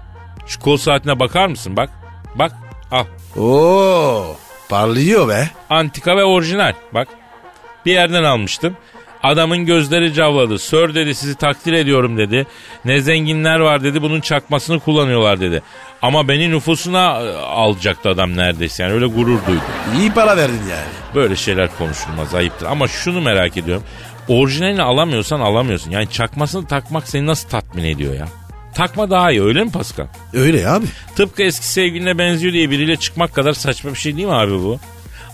Şu 0.47 0.61
kol 0.61 0.77
saatine 0.77 1.21
bakar 1.21 1.47
mısın? 1.47 1.77
Bak. 1.77 1.91
Bak. 2.35 2.53
Al. 2.91 3.05
Oo, 3.37 4.37
parlıyor 4.69 5.29
be. 5.29 5.51
Antika 5.71 6.17
ve 6.17 6.25
orijinal. 6.25 6.73
Bak. 6.95 7.09
Bir 7.87 7.93
yerden 7.93 8.25
almıştım. 8.25 8.77
Adamın 9.23 9.67
gözleri 9.67 10.15
cavladı. 10.15 10.59
Sör 10.59 10.95
dedi 10.95 11.15
sizi 11.15 11.35
takdir 11.35 11.73
ediyorum 11.73 12.19
dedi. 12.19 12.47
Ne 12.85 13.01
zenginler 13.01 13.61
var 13.61 13.85
dedi 13.85 14.03
bunun 14.03 14.21
çakmasını 14.21 14.81
kullanıyorlar 14.81 15.41
dedi. 15.41 15.63
Ama 16.03 16.29
beni 16.29 16.51
nüfusuna 16.51 17.21
e, 17.23 17.37
alacaktı 17.37 18.09
adam 18.09 18.37
neredeyse 18.37 18.83
yani 18.83 18.93
öyle 18.93 19.07
gurur 19.07 19.47
duydu. 19.47 19.61
İyi 19.99 20.13
para 20.13 20.37
verdin 20.37 20.61
yani. 20.71 20.87
Böyle 21.15 21.37
şeyler 21.37 21.69
konuşulmaz 21.79 22.35
ayıptır. 22.35 22.67
Ama 22.67 22.89
şunu 22.89 23.21
merak 23.21 23.57
ediyorum. 23.57 23.85
Orijinalini 24.29 24.83
alamıyorsan 24.83 25.41
alamıyorsun. 25.41 25.91
Yani 25.91 26.11
çakmasını 26.11 26.67
takmak 26.67 27.09
seni 27.09 27.27
nasıl 27.27 27.49
tatmin 27.49 27.85
ediyor 27.85 28.15
ya? 28.15 28.29
Takma 28.75 29.11
daha 29.11 29.31
iyi 29.31 29.43
öyle 29.43 29.65
mi 29.65 29.73
Pascal? 29.73 30.07
Öyle 30.35 30.69
abi. 30.69 30.87
Tıpkı 31.17 31.43
eski 31.43 31.67
sevgiline 31.67 32.19
benziyor 32.19 32.53
diye 32.53 32.71
biriyle 32.71 32.97
çıkmak 32.97 33.35
kadar 33.35 33.53
saçma 33.53 33.91
bir 33.91 33.99
şey 33.99 34.17
değil 34.17 34.27
mi 34.29 34.35
abi 34.35 34.53
bu? 34.53 34.79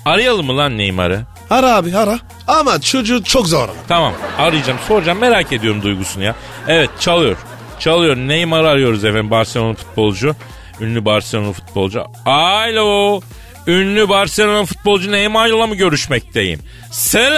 Arayalım 0.05 0.47
mı 0.47 0.57
lan 0.57 0.79
Neymar'ı? 0.79 1.21
Ara 1.51 1.75
abi 1.77 1.97
ara. 1.97 2.19
Ama 2.49 2.81
çocuğu 2.81 3.25
çok 3.25 3.47
zor. 3.47 3.69
Tamam 3.89 4.13
arayacağım 4.39 4.79
soracağım 4.89 5.19
merak 5.19 5.53
ediyorum 5.53 5.83
duygusunu 5.83 6.25
ya. 6.25 6.35
Evet 6.69 6.91
çalıyor. 7.01 7.37
Çalıyor 7.83 8.17
Neymar'ı 8.17 8.69
arıyoruz 8.69 9.05
efendim 9.05 9.31
Barcelona 9.31 9.75
futbolcu. 9.75 10.37
Ünlü 10.81 11.05
Barcelona 11.05 11.53
futbolcu. 11.53 12.05
Alo. 12.27 13.21
Ünlü 13.67 14.09
Barcelona 14.09 14.65
futbolcu 14.65 15.13
Neymar'la 15.13 15.67
mı 15.67 15.75
görüşmekteyim? 15.75 16.61
Selamın 16.91 17.37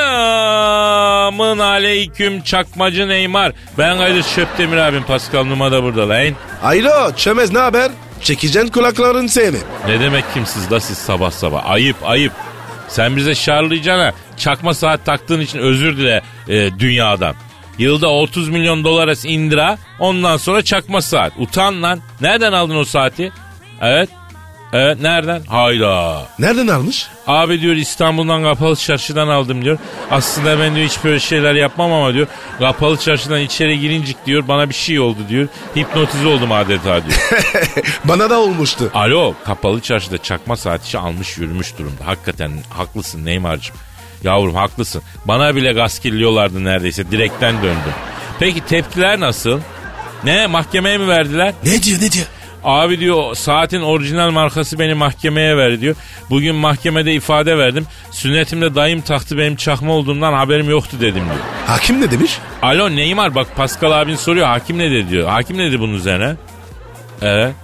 aleyküm 1.58 2.42
çakmacı 2.42 3.08
Neymar. 3.08 3.52
Ben 3.78 3.98
Kadir 3.98 4.22
Şöptemir 4.22 4.76
abim 4.76 5.02
Pascal 5.02 5.44
Numa 5.44 5.72
da 5.72 5.82
burada 5.82 6.08
lan. 6.08 6.32
Alo 6.62 7.16
çömez 7.16 7.52
ne 7.52 7.58
haber? 7.58 7.90
Çekeceksin 8.22 8.70
kulakların 8.70 9.26
seni. 9.26 9.56
Ne 9.88 10.00
demek 10.00 10.24
kimsiz 10.34 10.72
la 10.72 10.80
siz 10.80 10.98
sabah 10.98 11.30
sabah? 11.30 11.70
Ayıp 11.70 11.96
ayıp. 12.04 12.32
Sen 12.88 13.16
bize 13.16 13.34
şarlayacağına 13.34 14.12
çakma 14.36 14.74
saat 14.74 15.04
taktığın 15.04 15.40
için 15.40 15.58
özür 15.58 15.96
dile 15.96 16.22
e, 16.48 16.78
dünyadan. 16.78 17.34
Yılda 17.78 18.08
30 18.08 18.48
milyon 18.48 18.84
dolara 18.84 19.12
indira 19.24 19.78
ondan 19.98 20.36
sonra 20.36 20.62
çakma 20.62 21.02
saat. 21.02 21.32
Utan 21.38 21.82
lan. 21.82 22.00
Nereden 22.20 22.52
aldın 22.52 22.76
o 22.76 22.84
saati? 22.84 23.32
Evet. 23.80 24.08
Evet 24.72 25.00
nereden? 25.00 25.42
Hayda. 25.44 26.22
Nereden 26.38 26.66
almış? 26.66 27.06
Abi 27.26 27.60
diyor 27.60 27.76
İstanbul'dan 27.76 28.42
kapalı 28.42 28.76
çarşıdan 28.76 29.28
aldım 29.28 29.64
diyor. 29.64 29.78
Aslında 30.10 30.58
ben 30.58 30.74
diyor 30.74 30.86
hiç 30.86 31.04
böyle 31.04 31.20
şeyler 31.20 31.54
yapmam 31.54 31.92
ama 31.92 32.14
diyor. 32.14 32.26
Kapalı 32.58 32.96
çarşıdan 32.96 33.40
içeri 33.40 33.80
girincik 33.80 34.26
diyor 34.26 34.48
bana 34.48 34.68
bir 34.68 34.74
şey 34.74 35.00
oldu 35.00 35.18
diyor. 35.28 35.48
Hipnotize 35.76 36.26
oldum 36.26 36.52
adeta 36.52 37.00
diyor. 37.04 37.18
Bana 38.04 38.30
da 38.30 38.40
olmuştu. 38.40 38.90
Alo 38.94 39.34
kapalı 39.44 39.80
çarşıda 39.80 40.18
çakma 40.18 40.56
saat 40.56 40.84
işi 40.86 40.98
almış 40.98 41.38
yürümüş 41.38 41.78
durumda. 41.78 42.06
Hakikaten 42.06 42.52
haklısın 42.70 43.24
Neymar'cığım. 43.24 43.76
Yavrum 44.24 44.54
haklısın. 44.54 45.02
Bana 45.24 45.56
bile 45.56 45.72
gaz 45.72 45.98
kirliyorlardı 45.98 46.64
neredeyse. 46.64 47.10
Direkten 47.10 47.56
döndüm. 47.56 47.92
Peki 48.38 48.60
tepkiler 48.66 49.20
nasıl? 49.20 49.60
Ne 50.24 50.46
mahkemeye 50.46 50.98
mi 50.98 51.08
verdiler? 51.08 51.54
Ne 51.64 51.82
diyor 51.82 52.00
ne 52.00 52.12
diyor? 52.12 52.26
Abi 52.64 53.00
diyor 53.00 53.34
saatin 53.34 53.80
orijinal 53.80 54.30
markası 54.30 54.78
beni 54.78 54.94
mahkemeye 54.94 55.56
ver 55.56 55.80
diyor. 55.80 55.96
Bugün 56.30 56.54
mahkemede 56.54 57.12
ifade 57.12 57.58
verdim. 57.58 57.86
Sünnetimde 58.10 58.74
dayım 58.74 59.00
taktı 59.00 59.38
benim 59.38 59.56
çakma 59.56 59.92
olduğumdan 59.92 60.32
haberim 60.32 60.70
yoktu 60.70 60.96
dedim 61.00 61.24
diyor. 61.24 61.36
Hakim 61.66 62.00
ne 62.00 62.10
demiş? 62.10 62.38
Alo 62.62 62.96
Neymar 62.96 63.34
bak 63.34 63.56
Pascal 63.56 63.92
abin 64.02 64.16
soruyor 64.16 64.46
hakim 64.46 64.78
ne 64.78 64.90
dedi 64.90 65.10
diyor. 65.10 65.28
Hakim 65.28 65.58
ne 65.58 65.66
dedi 65.68 65.80
bunun 65.80 65.94
üzerine? 65.94 66.36
Evet. 67.22 67.54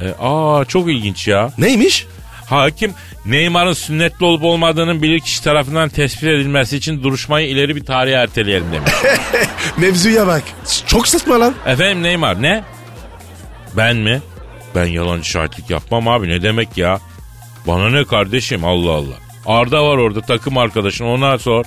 E, 0.00 0.14
aa 0.20 0.64
çok 0.64 0.88
ilginç 0.90 1.28
ya. 1.28 1.50
Neymiş? 1.58 2.06
Hakim 2.50 2.94
Neymar'ın 3.26 3.72
sünnetli 3.72 4.24
olup 4.24 4.42
olmadığının 4.42 5.02
bilirkişi 5.02 5.42
tarafından 5.42 5.88
tespit 5.88 6.22
edilmesi 6.24 6.76
için 6.76 7.02
duruşmayı 7.02 7.48
ileri 7.48 7.76
bir 7.76 7.84
tarihe 7.84 8.14
erteleyelim 8.14 8.72
demiş. 8.72 8.92
Mevzuya 9.76 10.26
bak. 10.26 10.42
Çok 10.86 11.08
saçma 11.08 11.40
lan. 11.40 11.54
Efendim 11.66 12.02
Neymar 12.02 12.42
ne? 12.42 12.64
Ben 13.76 13.96
mi? 13.96 14.22
Ben 14.74 14.84
yalancı 14.84 15.28
şahitlik 15.28 15.70
yapmam 15.70 16.08
abi 16.08 16.28
ne 16.28 16.42
demek 16.42 16.76
ya? 16.76 17.00
Bana 17.66 17.88
ne 17.90 18.04
kardeşim 18.04 18.64
Allah 18.64 18.90
Allah. 18.90 19.14
Arda 19.46 19.84
var 19.84 19.96
orada 19.96 20.20
takım 20.20 20.58
arkadaşın 20.58 21.04
ona 21.04 21.38
sor. 21.38 21.64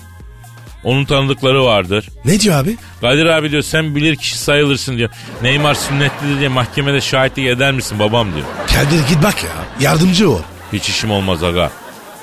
Onun 0.84 1.06
tanıdıkları 1.06 1.65
vardır. 1.65 2.10
Ne 2.26 2.39
diyor 2.39 2.56
abi? 2.56 2.78
Kadir 3.02 3.26
abi 3.26 3.52
diyor 3.52 3.62
sen 3.62 3.95
bilir 3.95 4.15
kişi 4.15 4.38
sayılırsın 4.38 4.98
diyor. 4.98 5.10
Neymar 5.41 5.74
sünnetlidir 5.74 6.39
diye 6.39 6.50
mahkemede 6.50 7.02
şahitlik 7.02 7.48
eder 7.48 7.72
misin 7.72 8.00
babam 8.00 8.28
diyor. 8.34 8.45
Kadir 8.67 9.08
git 9.08 9.24
bak 9.24 9.43
ya. 9.43 9.50
Yardımcı 9.89 10.30
ol. 10.32 10.39
Hiç 10.73 10.89
işim 10.89 11.12
olmaz 11.12 11.43
aga. 11.43 11.71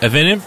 Efendim? 0.02 0.42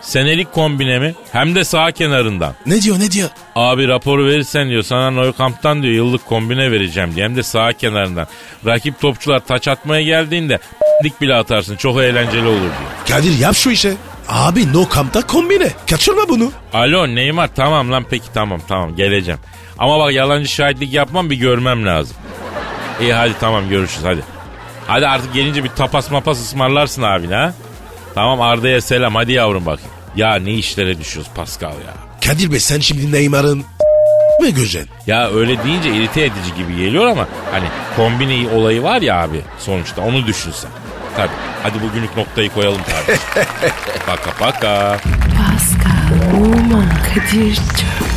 Senelik 0.00 0.52
kombine 0.52 0.98
mi? 0.98 1.14
Hem 1.32 1.54
de 1.54 1.64
sağ 1.64 1.90
kenarından. 1.92 2.54
Ne 2.66 2.82
diyor 2.82 3.00
ne 3.00 3.10
diyor? 3.10 3.28
Abi 3.56 3.88
raporu 3.88 4.26
verirsen 4.26 4.68
diyor 4.68 4.82
sana 4.82 5.10
Neukamp'tan 5.10 5.82
diyor 5.82 5.94
yıllık 5.94 6.26
kombine 6.26 6.70
vereceğim 6.70 7.14
diye. 7.14 7.24
Hem 7.24 7.36
de 7.36 7.42
sağ 7.42 7.72
kenarından. 7.72 8.26
Rakip 8.66 9.00
topçular 9.00 9.40
taç 9.40 9.68
atmaya 9.68 10.02
geldiğinde 10.02 10.58
dik 11.04 11.20
bile 11.20 11.34
atarsın 11.34 11.76
çok 11.76 11.98
eğlenceli 12.02 12.46
olur 12.46 12.60
diyor. 12.60 12.72
Kadir 13.08 13.38
yap 13.38 13.54
şu 13.54 13.70
işe. 13.70 13.94
Abi 14.28 14.72
no 14.72 14.88
kampta 14.88 15.26
kombine. 15.26 15.72
Kaçırma 15.90 16.28
bunu. 16.28 16.52
Alo 16.72 17.06
Neymar 17.14 17.54
tamam 17.54 17.92
lan 17.92 18.04
peki 18.10 18.26
tamam 18.34 18.60
tamam 18.68 18.96
geleceğim. 18.96 19.40
Ama 19.78 19.98
bak 19.98 20.12
yalancı 20.12 20.48
şahitlik 20.48 20.92
yapmam 20.92 21.30
bir 21.30 21.36
görmem 21.36 21.86
lazım. 21.86 22.16
İyi 23.00 23.12
hadi 23.12 23.32
tamam 23.40 23.68
görüşürüz 23.68 24.04
hadi. 24.04 24.20
Hadi 24.86 25.06
artık 25.06 25.34
gelince 25.34 25.64
bir 25.64 25.68
tapas 25.68 26.10
mapas 26.10 26.38
ısmarlarsın 26.40 27.02
abine 27.02 27.34
ha. 27.34 27.52
Tamam 28.14 28.40
Arda'ya 28.40 28.80
selam 28.80 29.14
hadi 29.14 29.32
yavrum 29.32 29.66
bakayım. 29.66 29.90
Ya 30.16 30.34
ne 30.36 30.52
işlere 30.52 30.98
düşüyoruz 30.98 31.32
Pascal 31.34 31.70
ya. 31.70 31.94
Kadir 32.26 32.52
Bey 32.52 32.60
sen 32.60 32.80
şimdi 32.80 33.12
Neymar'ın 33.12 33.64
mi 34.40 34.54
göreceksin? 34.54 34.90
Ya 35.06 35.30
öyle 35.30 35.64
deyince 35.64 35.94
irite 35.94 36.22
edici 36.24 36.54
gibi 36.56 36.76
geliyor 36.76 37.06
ama 37.06 37.26
hani 37.52 37.64
kombine 37.96 38.48
olayı 38.48 38.82
var 38.82 39.02
ya 39.02 39.22
abi 39.22 39.40
sonuçta 39.58 40.02
onu 40.02 40.26
düşünsen. 40.26 40.70
Tabii. 41.16 41.30
Hadi 41.62 41.82
bugünlük 41.82 42.16
noktayı 42.16 42.50
koyalım 42.50 42.80
kardeşim. 42.82 43.22
paka 44.06 44.30
paka. 44.30 44.98
Pascal, 45.36 46.36
Oman, 46.36 46.88
Kadir 47.14 47.54
çok 47.54 48.03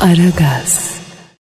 Aragaz. 0.00 0.85